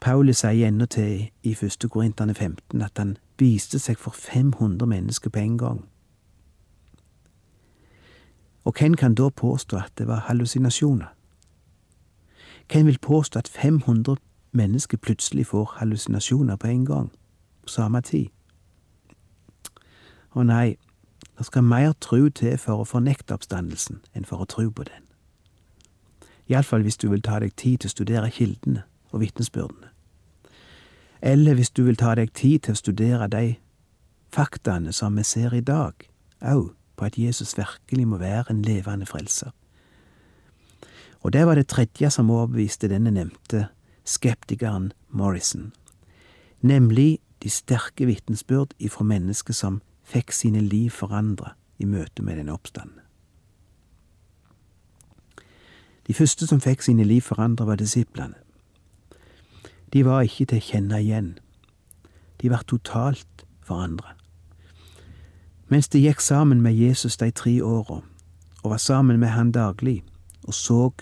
Paulus 0.00 0.36
sier 0.36 0.68
ennå 0.68 0.86
til 0.86 1.30
i 1.42 1.54
første 1.54 1.88
Korintene 1.88 2.34
15 2.34 2.82
at 2.82 2.98
han 2.98 3.16
viste 3.38 3.78
seg 3.78 3.98
for 3.98 4.10
500 4.14 4.86
mennesker 4.86 5.30
på 5.30 5.38
en 5.38 5.58
gang. 5.58 5.80
Og 8.64 8.74
hvem 8.78 8.94
kan 8.94 9.14
da 9.14 9.28
påstå 9.28 9.76
at 9.76 9.92
det 9.98 10.06
var 10.06 10.26
hallusinasjoner? 10.28 11.14
Hvem 12.72 12.86
vil 12.86 12.98
påstå 12.98 13.38
at 13.38 13.48
500 13.48 14.16
mennesker 14.52 14.98
plutselig 14.98 15.46
får 15.46 15.72
hallusinasjoner 15.76 16.56
på 16.56 16.66
en 16.66 16.86
gang, 16.86 17.12
på 17.62 17.68
samme 17.68 18.00
tid? 18.00 18.28
Å 20.34 20.42
nei, 20.42 20.76
det 21.38 21.46
skal 21.46 21.62
mer 21.62 21.92
tru 22.00 22.28
til 22.30 22.58
for 22.58 22.82
å 22.82 22.88
fornekte 22.88 23.36
oppstandelsen 23.36 24.00
enn 24.14 24.26
for 24.26 24.42
å 24.42 24.48
tru 24.50 24.70
på 24.70 24.88
den. 24.88 25.04
Iallfall 26.50 26.82
hvis 26.82 26.98
du 26.98 27.08
vil 27.12 27.22
ta 27.22 27.38
deg 27.38 27.54
tid 27.56 27.82
til 27.82 27.90
å 27.90 27.94
studere 27.94 28.30
kildene 28.34 28.82
og 29.12 29.22
vitnesbyrdene. 29.22 29.92
Eller 31.22 31.54
hvis 31.54 31.70
du 31.70 31.84
vil 31.86 31.98
ta 31.98 32.14
deg 32.14 32.32
tid 32.34 32.64
til 32.66 32.74
å 32.74 32.80
studere 32.80 33.28
de 33.30 33.56
faktaene 34.34 34.92
som 34.92 35.16
vi 35.16 35.24
ser 35.26 35.54
i 35.54 35.62
dag, 35.64 35.94
òg 36.42 36.74
på 36.98 37.06
at 37.06 37.18
Jesus 37.18 37.54
virkelig 37.58 38.06
må 38.08 38.18
være 38.18 38.50
en 38.50 38.62
levende 38.62 39.06
frelser. 39.06 39.50
Og 41.22 41.32
det 41.32 41.46
var 41.46 41.54
det 41.54 41.68
tredje 41.70 42.10
som 42.10 42.30
overbeviste 42.30 42.90
denne 42.90 43.10
nevnte 43.14 43.68
skeptikeren 44.06 44.92
Morrison, 45.10 45.72
nemlig 46.60 47.18
de 47.42 47.50
sterke 47.50 48.06
vitnesbyrd 48.06 48.74
ifra 48.78 49.04
mennesker 49.04 49.54
som 49.54 49.80
fikk 50.08 50.32
sine 50.32 50.60
liv 50.64 50.90
forandra 50.90 51.52
i 51.78 51.84
møte 51.84 52.24
med 52.24 52.40
den 52.40 52.48
oppstanden. 52.48 53.04
De 56.08 56.14
første 56.16 56.46
som 56.48 56.60
fikk 56.64 56.82
sine 56.82 57.04
liv 57.04 57.20
forandra, 57.20 57.66
var 57.68 57.76
disiplene. 57.76 58.38
De 59.92 60.04
var 60.04 60.24
ikke 60.24 60.46
til 60.48 60.60
å 60.60 60.64
kjenne 60.64 61.00
igjen. 61.04 61.34
De 62.40 62.48
var 62.48 62.64
totalt 62.68 63.44
forandra. 63.64 64.14
Mens 65.68 65.88
de 65.92 66.00
gikk 66.00 66.24
sammen 66.24 66.62
med 66.64 66.76
Jesus 66.76 67.20
de 67.20 67.28
tre 67.30 67.58
åra, 67.62 68.00
og 68.62 68.70
var 68.72 68.80
sammen 68.80 69.20
med 69.20 69.34
han 69.36 69.52
daglig, 69.52 70.00
og 70.48 70.56
så 70.56 70.92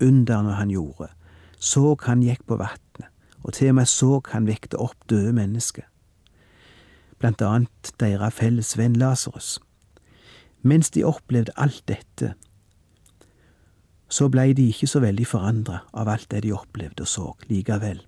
underne 0.00 0.58
han 0.58 0.72
gjorde, 0.72 1.08
så 1.56 1.96
han 2.04 2.20
gikk 2.24 2.44
på 2.44 2.60
vatnet, 2.60 3.08
og 3.40 3.56
til 3.56 3.72
og 3.72 3.80
med 3.80 3.88
så 3.88 4.20
han 4.28 4.48
vekte 4.48 4.76
opp 4.76 5.08
døde 5.08 5.32
mennesker 5.32 5.89
blant 7.20 7.42
annet 7.44 7.92
deres 8.00 8.34
felles 8.34 8.76
venn 8.78 8.96
Lasarus. 8.98 9.58
Mens 10.62 10.90
de 10.90 11.04
opplevde 11.04 11.52
alt 11.56 11.82
dette, 11.88 12.34
så 14.10 14.28
blei 14.28 14.52
de 14.52 14.66
ikke 14.68 14.88
så 14.90 15.00
veldig 15.00 15.26
forandra 15.26 15.84
av 15.94 16.08
alt 16.10 16.30
det 16.32 16.42
de 16.42 16.52
opplevde 16.52 17.06
og 17.06 17.08
så, 17.08 17.26
likevel. 17.48 18.02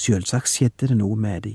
Sjølsagt 0.00 0.50
skjedde 0.50 0.90
det 0.90 0.96
noe 0.98 1.16
med 1.16 1.44
de, 1.46 1.54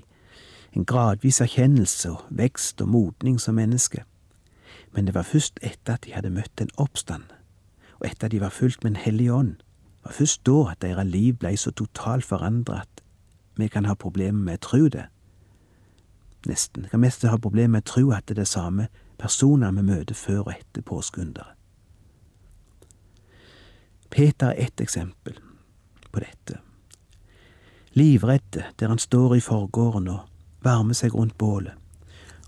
en 0.76 0.86
gradvis 0.88 1.42
erkjennelse 1.44 2.12
og 2.12 2.24
vekst 2.30 2.82
og 2.84 2.92
modning 2.94 3.40
som 3.42 3.58
menneske. 3.60 4.04
Men 4.94 5.08
det 5.08 5.16
var 5.16 5.28
først 5.28 5.60
etter 5.62 5.98
at 5.98 6.06
de 6.06 6.14
hadde 6.16 6.32
møtt 6.32 6.62
en 6.62 6.72
oppstand, 6.80 7.28
og 8.00 8.08
etter 8.08 8.30
at 8.30 8.36
de 8.36 8.44
var 8.44 8.54
fulgt 8.56 8.84
med 8.84 8.94
en 8.94 9.04
hellig 9.04 9.32
ånd, 9.34 9.56
var 10.04 10.16
først 10.16 10.46
da 10.48 10.58
at 10.72 10.82
deres 10.86 11.10
liv 11.10 11.40
blei 11.42 11.56
så 11.60 11.72
totalt 11.72 12.28
forandra 12.28 12.84
at 12.86 13.04
vi 13.58 13.68
kan 13.72 13.88
ha 13.90 13.96
problemer 13.96 14.40
med 14.40 14.62
å 14.62 14.66
tro 14.68 14.88
det. 14.92 15.08
Nesten. 16.46 16.84
Jeg 16.84 16.92
kan 16.92 17.00
mest 17.00 17.26
ha 17.26 17.38
problemer 17.38 17.78
med 17.78 17.86
å 17.86 17.92
tro 17.92 18.12
at 18.14 18.28
det 18.28 18.38
er 18.38 18.44
det 18.44 18.48
samme 18.52 18.88
personer 19.18 19.72
vi 19.72 19.86
møter 19.86 20.16
før 20.16 20.44
og 20.46 20.54
etter 20.54 20.86
påskeunderet. 20.86 21.56
Peter 24.10 24.48
er 24.48 24.68
ett 24.68 24.82
eksempel 24.82 25.40
på 26.12 26.22
dette. 26.24 26.60
Livredde 27.94 28.64
der 28.80 28.88
han 28.88 29.00
står 29.00 29.36
i 29.36 29.44
forgården 29.44 30.08
og 30.08 30.20
varmer 30.64 30.96
seg 30.96 31.16
rundt 31.16 31.38
bålet, 31.38 31.74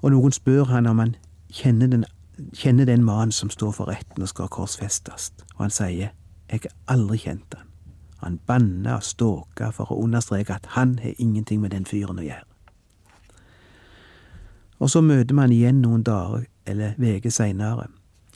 og 0.01 0.11
noen 0.13 0.31
spør 0.31 0.69
han 0.71 0.87
om 0.87 0.99
han 0.99 1.15
kjenner 1.51 1.91
den, 1.91 2.05
kjenner 2.53 2.85
den 2.85 3.03
mannen 3.03 3.31
som 3.35 3.49
står 3.49 3.73
for 3.75 3.91
retten 3.91 4.23
og 4.23 4.31
skal 4.31 4.51
korsfestes, 4.51 5.31
og 5.55 5.67
han 5.67 5.73
sier 5.73 6.13
jeg 6.47 6.63
har 6.63 6.75
aldri 6.87 7.19
kjent 7.25 7.57
han. 7.57 7.67
Han 8.23 8.39
banna 8.47 8.97
og 8.97 9.03
ståka 9.05 9.69
for 9.75 9.91
å 9.91 9.99
understreke 10.03 10.55
at 10.55 10.71
han 10.77 10.97
har 11.03 11.19
ingenting 11.19 11.61
med 11.61 11.75
den 11.75 11.85
fyren 11.85 12.19
å 12.19 12.25
gjøre. 12.25 12.46
Og 14.79 14.89
så 14.89 15.01
møter 15.01 15.35
man 15.35 15.51
igjen 15.51 15.81
noen 15.81 16.03
dager 16.05 16.45
eller 16.65 16.93
uker 16.97 17.33
seinere 17.33 17.87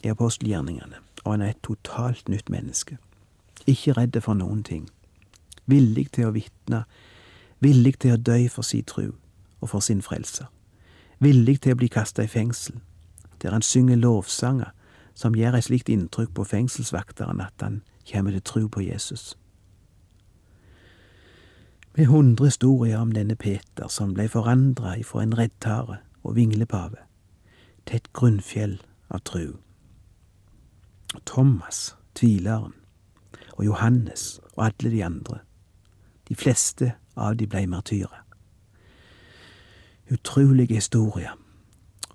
i 0.02 0.10
apostelgjerningene, 0.10 0.98
og 1.24 1.32
han 1.32 1.42
er 1.42 1.54
et 1.54 1.62
totalt 1.62 2.28
nytt 2.28 2.50
menneske. 2.50 2.98
Ikke 3.66 3.94
redd 3.94 4.18
for 4.20 4.34
noen 4.34 4.62
ting. 4.66 4.88
Villig 5.66 6.08
til 6.12 6.26
å 6.26 6.34
vitne, 6.34 6.82
villig 7.62 7.98
til 8.02 8.16
å 8.16 8.18
dø 8.18 8.40
for 8.50 8.66
sin 8.66 8.84
tru 8.84 9.12
og 9.60 9.70
for 9.70 9.80
sin 9.80 10.02
frelser. 10.02 10.48
Villig 11.22 11.60
til 11.62 11.76
å 11.76 11.78
bli 11.78 11.88
kasta 11.88 12.24
i 12.26 12.30
fengsel, 12.30 12.80
der 13.42 13.54
han 13.54 13.62
synger 13.62 14.00
lovsanger 14.02 14.72
som 15.14 15.36
gjør 15.36 15.54
et 15.54 15.68
slikt 15.68 15.92
inntrykk 15.92 16.32
på 16.34 16.48
fengselsvakteren 16.48 17.40
at 17.44 17.62
han 17.62 17.82
kommer 18.10 18.34
til 18.34 18.42
tru 18.42 18.66
på 18.68 18.82
Jesus. 18.82 19.36
Med 21.94 22.06
hundre 22.06 22.48
historier 22.48 22.98
om 22.98 23.12
denne 23.12 23.36
Peter 23.36 23.88
som 23.88 24.14
blei 24.16 24.26
forandra 24.32 24.96
ifra 24.98 25.22
en 25.22 25.36
reddtare 25.38 26.00
og 26.22 26.36
vinglepave 26.36 27.02
til 27.86 27.96
et 27.96 28.12
grunnfjell 28.12 28.78
av 29.10 29.20
tru. 29.26 29.56
Thomas, 31.26 31.96
tvileren, 32.14 32.72
og 33.52 33.64
Johannes 33.64 34.40
og 34.56 34.64
alle 34.66 34.90
de 34.90 35.04
andre. 35.04 35.38
De 36.28 36.34
fleste 36.34 36.92
av 37.16 37.36
de 37.36 37.46
blei 37.46 37.66
martyrer. 37.66 38.22
Utrolige 40.12 40.74
historier, 40.74 41.36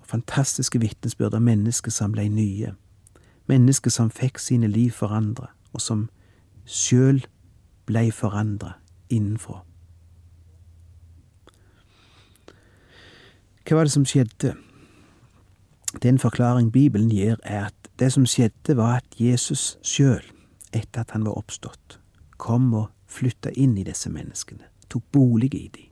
fantastiske 0.04 0.80
vitnesbyrd 0.80 1.34
av 1.34 1.42
mennesker 1.42 1.90
som 1.90 2.12
blei 2.12 2.28
nye, 2.28 2.74
mennesker 3.46 3.90
som 3.90 4.10
fikk 4.10 4.38
sine 4.38 4.68
liv 4.68 4.90
forandra, 4.90 5.50
og 5.72 5.80
som 5.80 6.08
sjøl 6.66 7.24
blei 7.86 8.10
forandra 8.10 8.76
innenfra. 9.08 9.62
Hva 13.68 13.76
var 13.76 13.84
det 13.84 13.92
som 13.92 14.04
skjedde? 14.08 14.54
Den 16.02 16.18
forklaring 16.18 16.72
Bibelen 16.72 17.10
gir, 17.12 17.36
er 17.42 17.66
at 17.66 17.90
det 17.98 18.12
som 18.12 18.24
skjedde, 18.24 18.76
var 18.76 19.02
at 19.02 19.18
Jesus 19.20 19.76
sjøl, 19.84 20.24
etter 20.72 21.02
at 21.02 21.10
han 21.12 21.26
var 21.26 21.36
oppstått, 21.36 21.98
kom 22.40 22.70
og 22.72 22.86
flytta 23.12 23.52
inn 23.60 23.74
i 23.76 23.84
disse 23.84 24.08
menneskene, 24.08 24.64
tok 24.88 25.04
bolig 25.12 25.52
i 25.54 25.68
dem. 25.74 25.84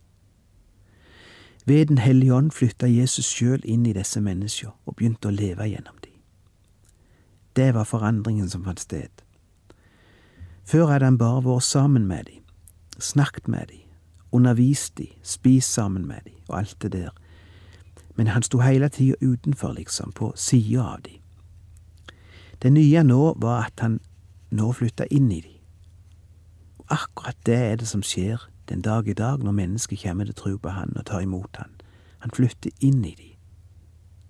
Ved 1.66 1.86
Den 1.86 1.98
hellige 1.98 2.34
ånd 2.34 2.50
flytta 2.56 2.88
Jesus 2.88 3.28
sjøl 3.28 3.60
inn 3.64 3.84
i 3.86 3.92
disse 3.92 4.20
menneskene 4.24 4.72
og 4.86 4.96
begynte 4.96 5.28
å 5.28 5.36
leve 5.36 5.68
gjennom 5.68 6.00
dem. 6.00 6.16
Det 7.56 7.74
var 7.74 7.84
forandringen 7.84 8.48
som 8.48 8.64
fant 8.64 8.80
sted. 8.80 9.12
Før 10.64 10.86
hadde 10.94 11.04
han 11.04 11.18
bare 11.18 11.44
vært 11.44 11.68
sammen 11.68 12.08
med 12.08 12.24
dem, 12.24 12.40
snakket 12.98 13.48
med 13.48 13.68
dem, 13.68 13.84
undervist 14.32 14.96
dem, 14.96 15.12
spist 15.22 15.76
sammen 15.76 16.08
med 16.08 16.24
dem 16.24 16.40
og 16.48 16.58
alt 16.62 16.76
det 16.80 16.92
der 16.96 17.12
men 18.16 18.26
han 18.32 18.42
sto 18.42 18.60
hele 18.64 18.88
tida 18.88 19.16
utenfor, 19.20 19.72
liksom, 19.72 20.12
på 20.12 20.32
sida 20.36 20.82
av 20.82 21.02
de. 21.04 21.20
Det 22.62 22.72
nye 22.72 23.02
nå 23.04 23.34
var 23.36 23.66
at 23.66 23.80
han 23.84 24.00
nå 24.50 24.72
flytta 24.72 25.06
inn 25.12 25.28
i 25.32 25.40
de. 25.44 25.54
Og 26.78 26.86
akkurat 26.96 27.36
det 27.46 27.56
er 27.56 27.76
det 27.76 27.88
som 27.88 28.02
skjer 28.02 28.48
den 28.68 28.82
dag 28.82 29.08
i 29.08 29.14
dag 29.14 29.44
når 29.44 29.52
mennesket 29.52 30.02
kommer 30.02 30.24
til 30.24 30.34
tro 30.34 30.56
på 30.56 30.72
han 30.72 30.96
og 30.96 31.06
tar 31.06 31.20
imot 31.20 31.60
han. 31.60 31.70
Han 32.24 32.32
flytter 32.34 32.72
inn 32.80 33.04
i 33.04 33.14
de. 33.18 33.30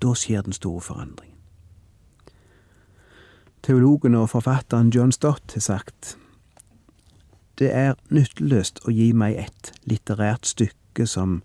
Da 0.03 0.14
skjer 0.14 0.42
den 0.42 0.53
store 0.53 0.81
forandringen. 0.81 1.37
Teologen 3.62 4.14
og 4.14 4.31
forfatteren 4.31 4.92
John 4.94 5.12
Stott 5.12 5.55
har 5.55 5.61
sagt 5.61 6.16
det 7.59 7.70
er 7.72 7.94
nytteløst 8.12 8.83
å 8.85 8.92
gi 8.92 9.12
meg 9.16 9.38
et 9.40 9.70
litterært 9.88 10.44
stykke 10.46 11.07
som 11.09 11.40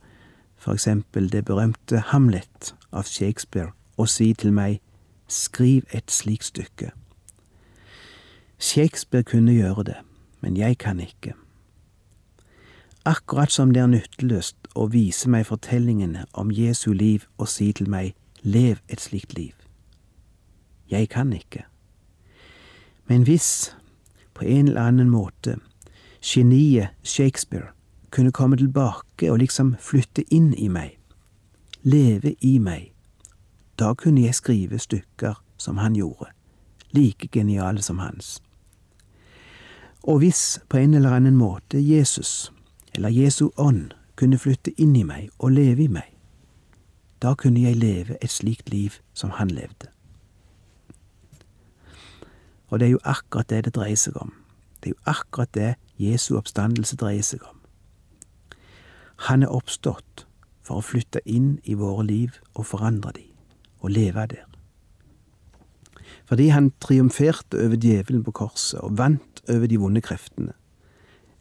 for 0.62 0.74
eksempel 0.74 1.32
det 1.32 1.45
berømte 1.45 2.00
Hamlet 2.00 2.76
av 2.93 3.04
Shakespeare, 3.04 3.71
og 3.97 4.10
si 4.10 4.34
til 4.34 4.54
meg 4.54 4.80
skriv 5.28 5.84
et 5.93 6.12
slikt 6.12 6.45
stykke. 6.52 6.91
Shakespeare 8.60 9.24
kunne 9.24 9.54
gjøre 9.54 9.84
det, 9.84 9.97
men 10.41 10.58
jeg 10.58 10.78
kan 10.78 11.00
ikke. 11.00 11.34
Akkurat 13.06 13.52
som 13.52 13.74
det 13.74 13.82
er 13.82 13.89
nytteløst 13.89 14.69
å 14.78 14.86
vise 14.93 15.30
meg 15.30 15.47
fortellingene 15.50 16.28
om 16.38 16.52
Jesu 16.54 16.91
liv 16.93 17.26
og 17.41 17.50
si 17.50 17.71
til 17.74 17.89
meg 17.89 18.13
lev 18.43 18.78
et 18.88 19.02
slikt 19.02 19.34
liv. 19.34 19.56
Jeg 20.91 21.10
kan 21.10 21.34
ikke. 21.34 21.65
Men 23.10 23.26
hvis, 23.26 23.74
på 24.34 24.45
en 24.45 24.67
eller 24.67 24.82
annen 24.82 25.10
måte, 25.10 25.58
geniet 26.21 26.93
Shakespeare 27.04 27.74
kunne 28.12 28.32
komme 28.32 28.58
tilbake 28.58 29.32
og 29.32 29.39
liksom 29.39 29.76
flytte 29.80 30.24
inn 30.34 30.54
i 30.54 30.67
meg, 30.67 30.97
leve 31.84 32.36
i 32.39 32.58
meg. 32.60 32.91
Da 33.80 33.93
kunne 33.93 34.26
jeg 34.26 34.36
skrive 34.36 34.80
stykker 34.80 35.39
som 35.58 35.78
han 35.78 35.95
gjorde, 35.95 36.30
like 36.91 37.28
geniale 37.32 37.82
som 37.82 38.00
hans. 38.00 38.41
Og 40.04 40.17
hvis 40.17 40.60
på 40.69 40.78
en 40.78 40.93
eller 40.93 41.13
annen 41.13 41.38
måte 41.38 41.80
Jesus, 41.80 42.52
eller 42.93 43.10
Jesu 43.10 43.50
ånd, 43.58 43.93
kunne 44.15 44.38
flytte 44.38 44.74
inn 44.82 44.95
i 44.95 45.04
meg 45.08 45.30
og 45.39 45.56
leve 45.56 45.86
i 45.86 45.88
meg, 45.89 46.10
da 47.21 47.34
kunne 47.38 47.62
jeg 47.62 47.78
leve 47.78 48.17
et 48.21 48.34
slikt 48.34 48.69
liv 48.69 48.97
som 49.13 49.38
han 49.38 49.50
levde. 49.50 49.88
Og 52.69 52.80
det 52.80 52.88
er 52.88 52.91
jo 52.91 53.04
akkurat 53.04 53.50
det 53.50 53.65
det 53.65 53.76
dreier 53.76 54.00
seg 54.00 54.17
om. 54.17 54.34
Det 54.82 54.89
er 54.89 54.95
jo 54.95 55.12
akkurat 55.12 55.54
det 55.54 55.74
Jesu 56.02 56.36
oppstandelse 56.38 56.97
dreier 56.97 57.26
seg 57.26 57.43
om. 57.45 57.61
Han 59.28 59.44
er 59.44 59.54
oppstått 59.54 60.26
for 60.66 60.80
å 60.80 60.86
flytte 60.86 61.22
inn 61.30 61.60
i 61.64 61.76
våre 61.78 62.06
liv 62.08 62.40
og 62.56 62.66
forandre 62.72 63.14
de, 63.18 63.26
og 63.82 63.94
leve 63.94 64.26
der. 64.34 64.48
Fordi 66.26 66.48
han 66.50 66.72
triumferte 66.82 67.60
over 67.60 67.78
djevelen 67.78 68.24
på 68.24 68.32
korset 68.32 68.80
og 68.80 68.98
vant 68.98 69.44
over 69.50 69.68
de 69.68 69.78
vonde 69.78 70.02
kreftene, 70.02 70.54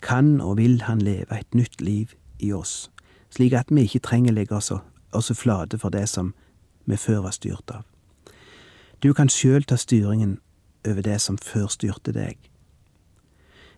kan 0.02 0.40
og 0.40 0.56
vil 0.56 0.82
han 0.82 1.00
leve 1.04 1.36
et 1.36 1.54
nytt 1.54 1.80
liv 1.80 2.12
i 2.40 2.52
oss, 2.52 2.90
slik 3.30 3.54
at 3.56 3.70
vi 3.70 3.84
ikke 3.84 4.02
trenger 4.04 4.36
legge 4.36 4.56
oss, 4.56 4.72
oss 5.12 5.32
flate 5.36 5.78
for 5.78 5.92
det 5.92 6.08
som 6.08 6.34
vi 6.84 6.96
før 6.96 7.24
var 7.28 7.36
styrt 7.36 7.70
av. 7.70 7.84
Du 9.00 9.12
kan 9.16 9.28
sjøl 9.32 9.64
ta 9.64 9.76
styringen 9.80 10.38
over 10.88 11.04
det 11.04 11.20
som 11.20 11.38
før 11.38 11.68
styrte 11.72 12.12
deg. 12.12 12.36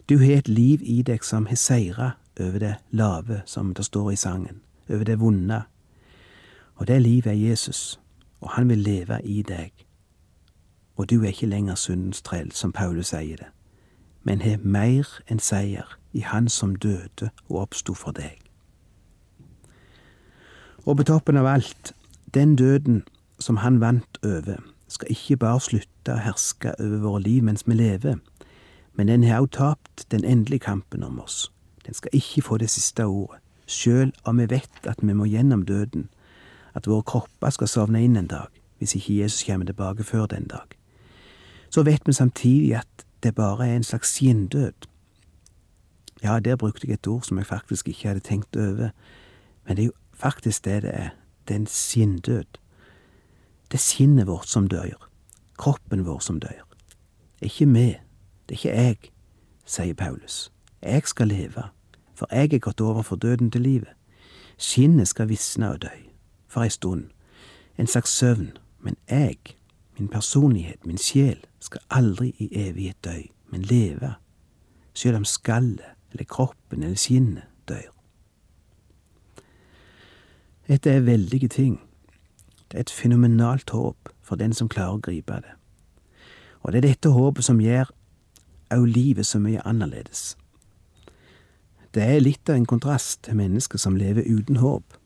Du 0.09 0.19
har 0.19 0.41
et 0.41 0.49
liv 0.49 0.83
i 0.83 1.03
deg 1.07 1.23
som 1.25 1.47
har 1.47 1.59
seira 1.59 2.13
over 2.43 2.59
det 2.59 2.75
lave, 2.91 3.43
som 3.47 3.75
det 3.75 3.85
står 3.85 4.11
i 4.11 4.17
sangen, 4.17 4.61
over 4.89 5.05
det 5.05 5.21
vonde. 5.21 5.63
Og 6.75 6.89
det 6.89 7.03
livet 7.03 7.27
er 7.27 7.49
Jesus, 7.49 8.01
og 8.41 8.51
han 8.51 8.69
vil 8.69 8.79
leve 8.79 9.21
i 9.25 9.43
deg. 9.43 9.71
Og 10.97 11.11
du 11.11 11.23
er 11.23 11.27
ikke 11.27 11.47
lenger 11.47 11.75
syndens 11.75 12.23
trell, 12.23 12.53
som 12.53 12.73
Paulus 12.73 13.07
sier 13.07 13.37
det, 13.37 13.49
men 14.23 14.43
har 14.43 14.59
mer 14.63 15.09
enn 15.31 15.41
seier 15.41 15.97
i 16.13 16.21
Han 16.21 16.49
som 16.49 16.75
døde 16.77 17.31
og 17.49 17.61
oppsto 17.61 17.95
for 17.95 18.13
deg. 18.13 18.37
Og 20.85 20.97
på 20.97 21.03
toppen 21.03 21.37
av 21.37 21.47
alt, 21.47 21.95
den 22.35 22.57
døden 22.57 23.05
som 23.39 23.57
han 23.57 23.81
vant 23.81 24.19
over, 24.25 24.61
skal 24.89 25.11
ikke 25.11 25.37
bare 25.37 25.61
slutte 25.61 26.13
å 26.13 26.21
herske 26.21 26.75
over 26.79 26.99
våre 27.07 27.23
liv 27.23 27.43
mens 27.43 27.65
vi 27.67 27.75
lever, 27.75 28.19
men 28.95 29.09
den 29.09 29.25
har 29.25 29.41
også 29.41 29.57
tapt 29.57 30.07
den 30.11 30.25
endelige 30.25 30.67
kampen 30.69 31.03
om 31.03 31.21
oss 31.21 31.53
den 31.87 31.95
skal 31.95 32.11
ikke 32.13 32.43
få 32.43 32.59
det 32.59 32.71
siste 32.71 33.05
ordet, 33.05 33.41
sjøl 33.67 34.13
om 34.25 34.39
vi 34.39 34.51
vet 34.51 34.87
at 34.87 35.03
vi 35.03 35.13
må 35.13 35.25
gjennom 35.25 35.65
døden, 35.67 36.09
at 36.75 36.87
våre 36.87 37.03
kropper 37.03 37.51
skal 37.51 37.69
sovne 37.69 38.05
inn 38.05 38.17
en 38.17 38.31
dag, 38.31 38.49
hvis 38.79 38.95
ikke 38.95 39.19
Jesus 39.23 39.45
kommer 39.47 39.67
tilbake 39.67 40.05
før 40.05 40.27
den 40.27 40.47
dag. 40.51 40.77
Så 41.71 41.83
vet 41.83 42.07
vi 42.07 42.13
samtidig 42.13 42.77
at 42.77 43.07
det 43.23 43.35
bare 43.35 43.69
er 43.69 43.77
en 43.77 43.85
slags 43.85 44.15
skinndød. 44.15 44.89
Ja, 46.23 46.39
der 46.39 46.57
brukte 46.57 46.87
jeg 46.87 46.95
et 46.95 47.07
ord 47.07 47.23
som 47.23 47.39
jeg 47.39 47.47
faktisk 47.47 47.89
ikke 47.89 48.09
hadde 48.09 48.21
tenkt 48.21 48.57
over, 48.57 48.91
men 49.67 49.77
det 49.77 49.83
er 49.83 49.87
jo 49.87 49.93
faktisk 50.15 50.65
det 50.65 50.83
det 50.83 50.95
er. 50.95 51.09
Det 51.49 51.55
er 51.55 51.59
en 51.61 51.67
sinndød. 51.67 52.45
Det 53.71 53.79
er 53.79 53.83
sinnet 53.83 54.27
vårt 54.27 54.49
som 54.49 54.69
dør, 54.69 55.09
kroppen 55.59 56.07
vår 56.07 56.19
som 56.19 56.41
dør. 56.41 56.67
Ikke 57.43 57.67
vi, 57.69 57.87
det 58.49 58.53
er 58.53 58.53
ikke 58.53 58.69
jeg, 58.69 58.97
sier 59.67 59.95
Paulus. 59.95 60.53
Jeg 60.83 61.03
skal 61.05 61.29
leve, 61.29 61.63
for 62.15 62.27
jeg 62.31 62.55
er 62.55 62.59
gått 62.59 62.81
over 62.81 63.03
for 63.03 63.17
døden 63.17 63.51
til 63.51 63.61
livet. 63.61 63.89
Skinnet 64.59 65.09
skal 65.09 65.29
visne 65.29 65.71
og 65.71 65.83
dø, 65.83 65.95
for 66.49 66.63
ei 66.63 66.69
stund, 66.69 67.05
en 67.79 67.87
slags 67.87 68.11
søvn, 68.11 68.51
men 68.81 68.97
jeg, 69.11 69.37
min 69.99 70.09
personlighet, 70.09 70.87
min 70.87 70.99
sjel, 70.99 71.39
skal 71.61 71.81
aldri 71.91 72.35
i 72.39 72.49
evighet 72.53 73.05
dø, 73.05 73.21
men 73.51 73.63
leve, 73.63 74.15
sjøl 74.95 75.15
om 75.15 75.25
skallet 75.25 75.95
eller 76.13 76.25
kroppen 76.25 76.83
eller 76.83 76.97
skinnet 76.97 77.49
dør. 77.69 77.93
Dette 80.69 80.91
er 80.91 81.01
veldige 81.01 81.49
ting. 81.49 81.81
Det 82.71 82.77
er 82.77 82.81
et 82.81 82.91
fenomenalt 82.91 83.71
håp 83.71 84.09
for 84.23 84.37
den 84.37 84.53
som 84.53 84.69
klarer 84.69 84.99
å 84.99 85.03
gripe 85.05 85.41
det. 85.45 85.57
Og 86.63 86.73
det 86.73 86.79
er 86.83 86.89
dette 86.89 87.11
håpet 87.11 87.45
som 87.45 87.61
gjør 87.61 87.91
au 88.73 88.85
livet 88.85 89.27
så 89.27 89.39
mye 89.39 89.63
annerledes. 89.67 90.37
Det 91.95 92.03
er 92.03 92.21
litt 92.25 92.49
av 92.49 92.57
en 92.57 92.67
kontrast 92.67 93.23
til 93.27 93.37
mennesker 93.37 93.79
som 93.79 93.97
lever 93.97 94.25
uten 94.25 94.57
håp. 94.63 94.97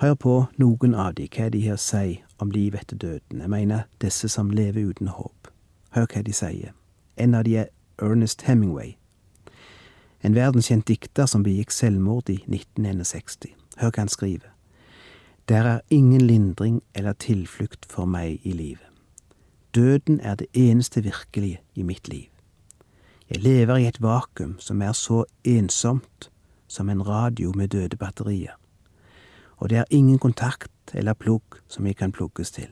Hør 0.00 0.14
på 0.14 0.34
noen 0.58 0.94
av 0.94 1.14
de, 1.18 1.28
hva 1.28 1.50
de 1.52 1.60
har 1.66 1.76
å 1.76 1.82
si 1.84 2.22
om 2.42 2.50
livet 2.50 2.86
etter 2.86 2.96
døden. 2.96 3.44
Jeg 3.44 3.52
mener 3.52 3.84
disse 4.02 4.28
som 4.32 4.50
lever 4.50 4.90
uten 4.90 5.12
håp. 5.12 5.52
Hør 5.94 6.08
hva 6.08 6.24
de 6.24 6.32
sier. 6.34 6.72
En 7.16 7.36
av 7.36 7.44
de 7.44 7.58
er 7.60 7.70
Ernest 8.02 8.42
Hemingway, 8.48 8.96
en 10.24 10.34
verdenskjent 10.34 10.88
dikter 10.88 11.28
som 11.28 11.44
begikk 11.44 11.70
selvmord 11.70 12.30
i 12.32 12.40
1961. 12.48 13.52
Hør 13.76 13.90
hva 13.92 14.00
han 14.06 14.12
skriver. 14.12 14.50
Der 15.48 15.68
er 15.68 15.80
ingen 15.92 16.24
lindring 16.24 16.80
eller 16.94 17.12
tilflukt 17.12 17.84
for 17.92 18.08
meg 18.08 18.40
i 18.42 18.56
livet. 18.56 18.88
Døden 19.74 20.20
er 20.20 20.38
det 20.40 20.46
eneste 20.54 21.02
virkelige 21.04 21.60
i 21.74 21.82
mitt 21.82 22.08
liv. 22.08 22.33
Jeg 23.30 23.42
lever 23.42 23.76
i 23.76 23.86
et 23.88 24.02
vakuum 24.02 24.56
som 24.60 24.82
er 24.82 24.92
så 24.92 25.24
ensomt 25.44 26.30
som 26.68 26.88
en 26.88 27.06
radio 27.06 27.52
med 27.56 27.68
døde 27.68 27.96
batterier, 27.96 28.56
og 29.56 29.70
det 29.70 29.78
er 29.78 29.90
ingen 29.90 30.18
kontakt 30.18 30.70
eller 30.94 31.14
plugg 31.14 31.42
som 31.68 31.86
jeg 31.86 31.96
kan 31.96 32.12
plugges 32.12 32.50
til. 32.50 32.68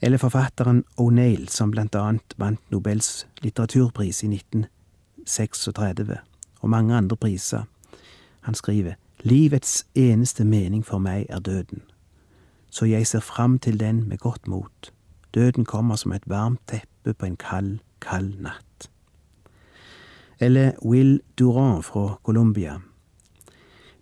Eller 0.00 0.18
forfatteren 0.18 0.84
O'Neill, 1.00 1.48
som 1.48 1.70
blant 1.70 1.94
annet 1.94 2.34
vant 2.36 2.70
Nobels 2.70 3.26
litteraturpris 3.42 4.22
i 4.22 4.32
1936, 4.34 6.18
og 6.60 6.70
mange 6.70 6.96
andre 6.96 7.16
priser. 7.16 7.62
Han 8.40 8.54
skriver 8.54 8.94
Livets 9.22 9.86
eneste 9.94 10.44
mening 10.44 10.82
for 10.86 10.98
meg 10.98 11.26
er 11.30 11.38
døden 11.38 11.82
så 12.72 12.88
jeg 12.88 13.06
ser 13.06 13.20
fram 13.20 13.58
til 13.58 13.80
den 13.80 14.08
med 14.08 14.18
godt 14.18 14.48
mot. 14.48 14.92
Døden 15.34 15.64
kommer 15.64 15.96
som 15.96 16.12
et 16.12 16.24
varmt 16.26 16.60
teppe 16.66 17.14
på 17.14 17.26
en 17.26 17.36
kald, 17.36 17.78
kald 18.02 18.40
natt. 18.42 18.90
Eller 20.42 20.72
Will 20.82 21.20
Durand 21.38 21.82
fra 21.86 22.18
Colombia. 22.22 22.80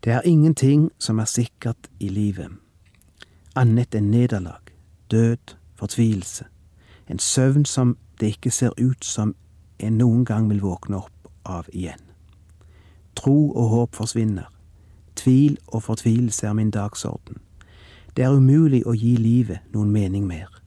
Det 0.04 0.12
er 0.12 0.20
ingenting 0.24 0.90
som 0.98 1.18
er 1.18 1.28
sikkert 1.28 1.90
i 2.00 2.08
livet, 2.08 2.48
annet 3.56 3.94
enn 3.94 4.08
nederlag, 4.10 4.72
død, 5.10 5.56
fortvilelse, 5.76 6.46
en 7.10 7.18
søvn 7.18 7.64
som 7.64 7.98
det 8.20 8.26
ikke 8.26 8.50
ser 8.50 8.72
ut 8.80 9.04
som 9.04 9.34
en 9.78 9.98
noen 9.98 10.24
gang 10.24 10.48
vil 10.48 10.62
våkne 10.62 10.96
opp 10.96 11.28
av 11.44 11.68
igjen. 11.72 12.00
Tro 13.16 13.50
og 13.50 13.68
håp 13.68 14.00
forsvinner, 14.00 14.48
tvil 15.16 15.58
og 15.66 15.82
fortvilelse 15.82 16.46
er 16.46 16.56
min 16.56 16.70
dagsorden. 16.70 17.36
Det 18.16 18.24
er 18.24 18.36
umulig 18.36 18.82
å 18.86 18.94
gi 18.96 19.16
livet 19.16 19.60
noen 19.74 19.92
mening 19.92 20.26
mer. 20.26 20.60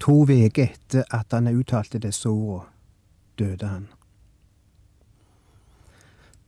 To 0.00 0.22
uker 0.24 0.70
etter 0.70 1.04
at 1.12 1.32
han 1.36 1.48
uttalte 1.52 2.00
disse 2.00 2.28
ordene, 2.28 2.68
døde 3.38 3.66
han. 3.68 3.88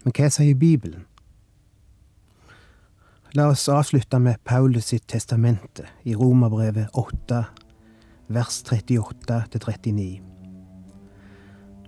Men 0.04 0.14
hva 0.16 0.28
sier 0.32 0.56
Bibelen? 0.58 1.06
La 3.32 3.46
oss 3.48 3.64
avslutte 3.72 4.18
med 4.20 4.42
Paulus 4.44 4.90
sitt 4.90 5.06
testamente 5.08 5.86
i 6.04 6.12
Romerbrevet 6.16 6.92
8, 7.00 7.38
vers 8.32 8.58
38-39. 8.68 10.20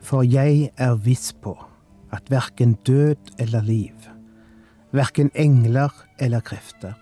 For 0.05 0.25
jeg 0.25 0.71
er 0.77 0.97
viss 1.05 1.33
på 1.45 1.53
at 2.15 2.31
verken 2.33 2.79
død 2.87 3.35
eller 3.45 3.65
liv, 3.67 4.09
verken 4.97 5.31
engler 5.35 5.93
eller 6.23 6.45
krefter, 6.45 6.95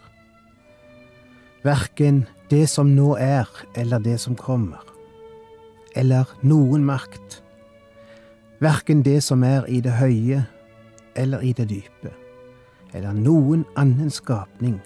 verken 1.63 2.25
det 2.53 2.69
som 2.69 2.91
nå 2.93 3.15
er 3.17 3.49
eller 3.75 3.99
det 3.99 4.19
som 4.21 4.35
kommer, 4.37 4.83
eller 5.97 6.29
noen 6.45 6.85
makt, 6.85 7.39
verken 8.61 9.01
det 9.03 9.23
som 9.25 9.41
er 9.47 9.65
i 9.73 9.81
det 9.81 9.95
høye 9.97 10.43
eller 11.17 11.41
i 11.41 11.55
det 11.57 11.71
dype, 11.71 12.13
eller 12.93 13.17
noen 13.17 13.65
annen 13.81 14.13
skapning 14.13 14.77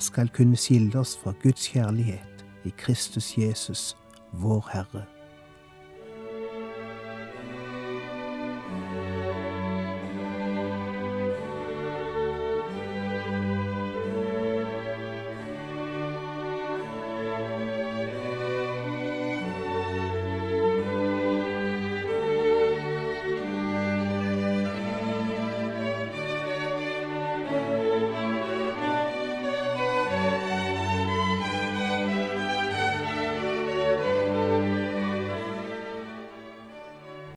skal 0.00 0.32
kunne 0.32 0.56
skille 0.56 0.96
oss 0.96 1.12
fra 1.20 1.36
Guds 1.42 1.68
kjærlighet 1.68 2.44
i 2.64 2.72
Kristus 2.80 3.34
Jesus, 3.36 3.96
vår 4.32 4.64
Herre. 4.72 5.09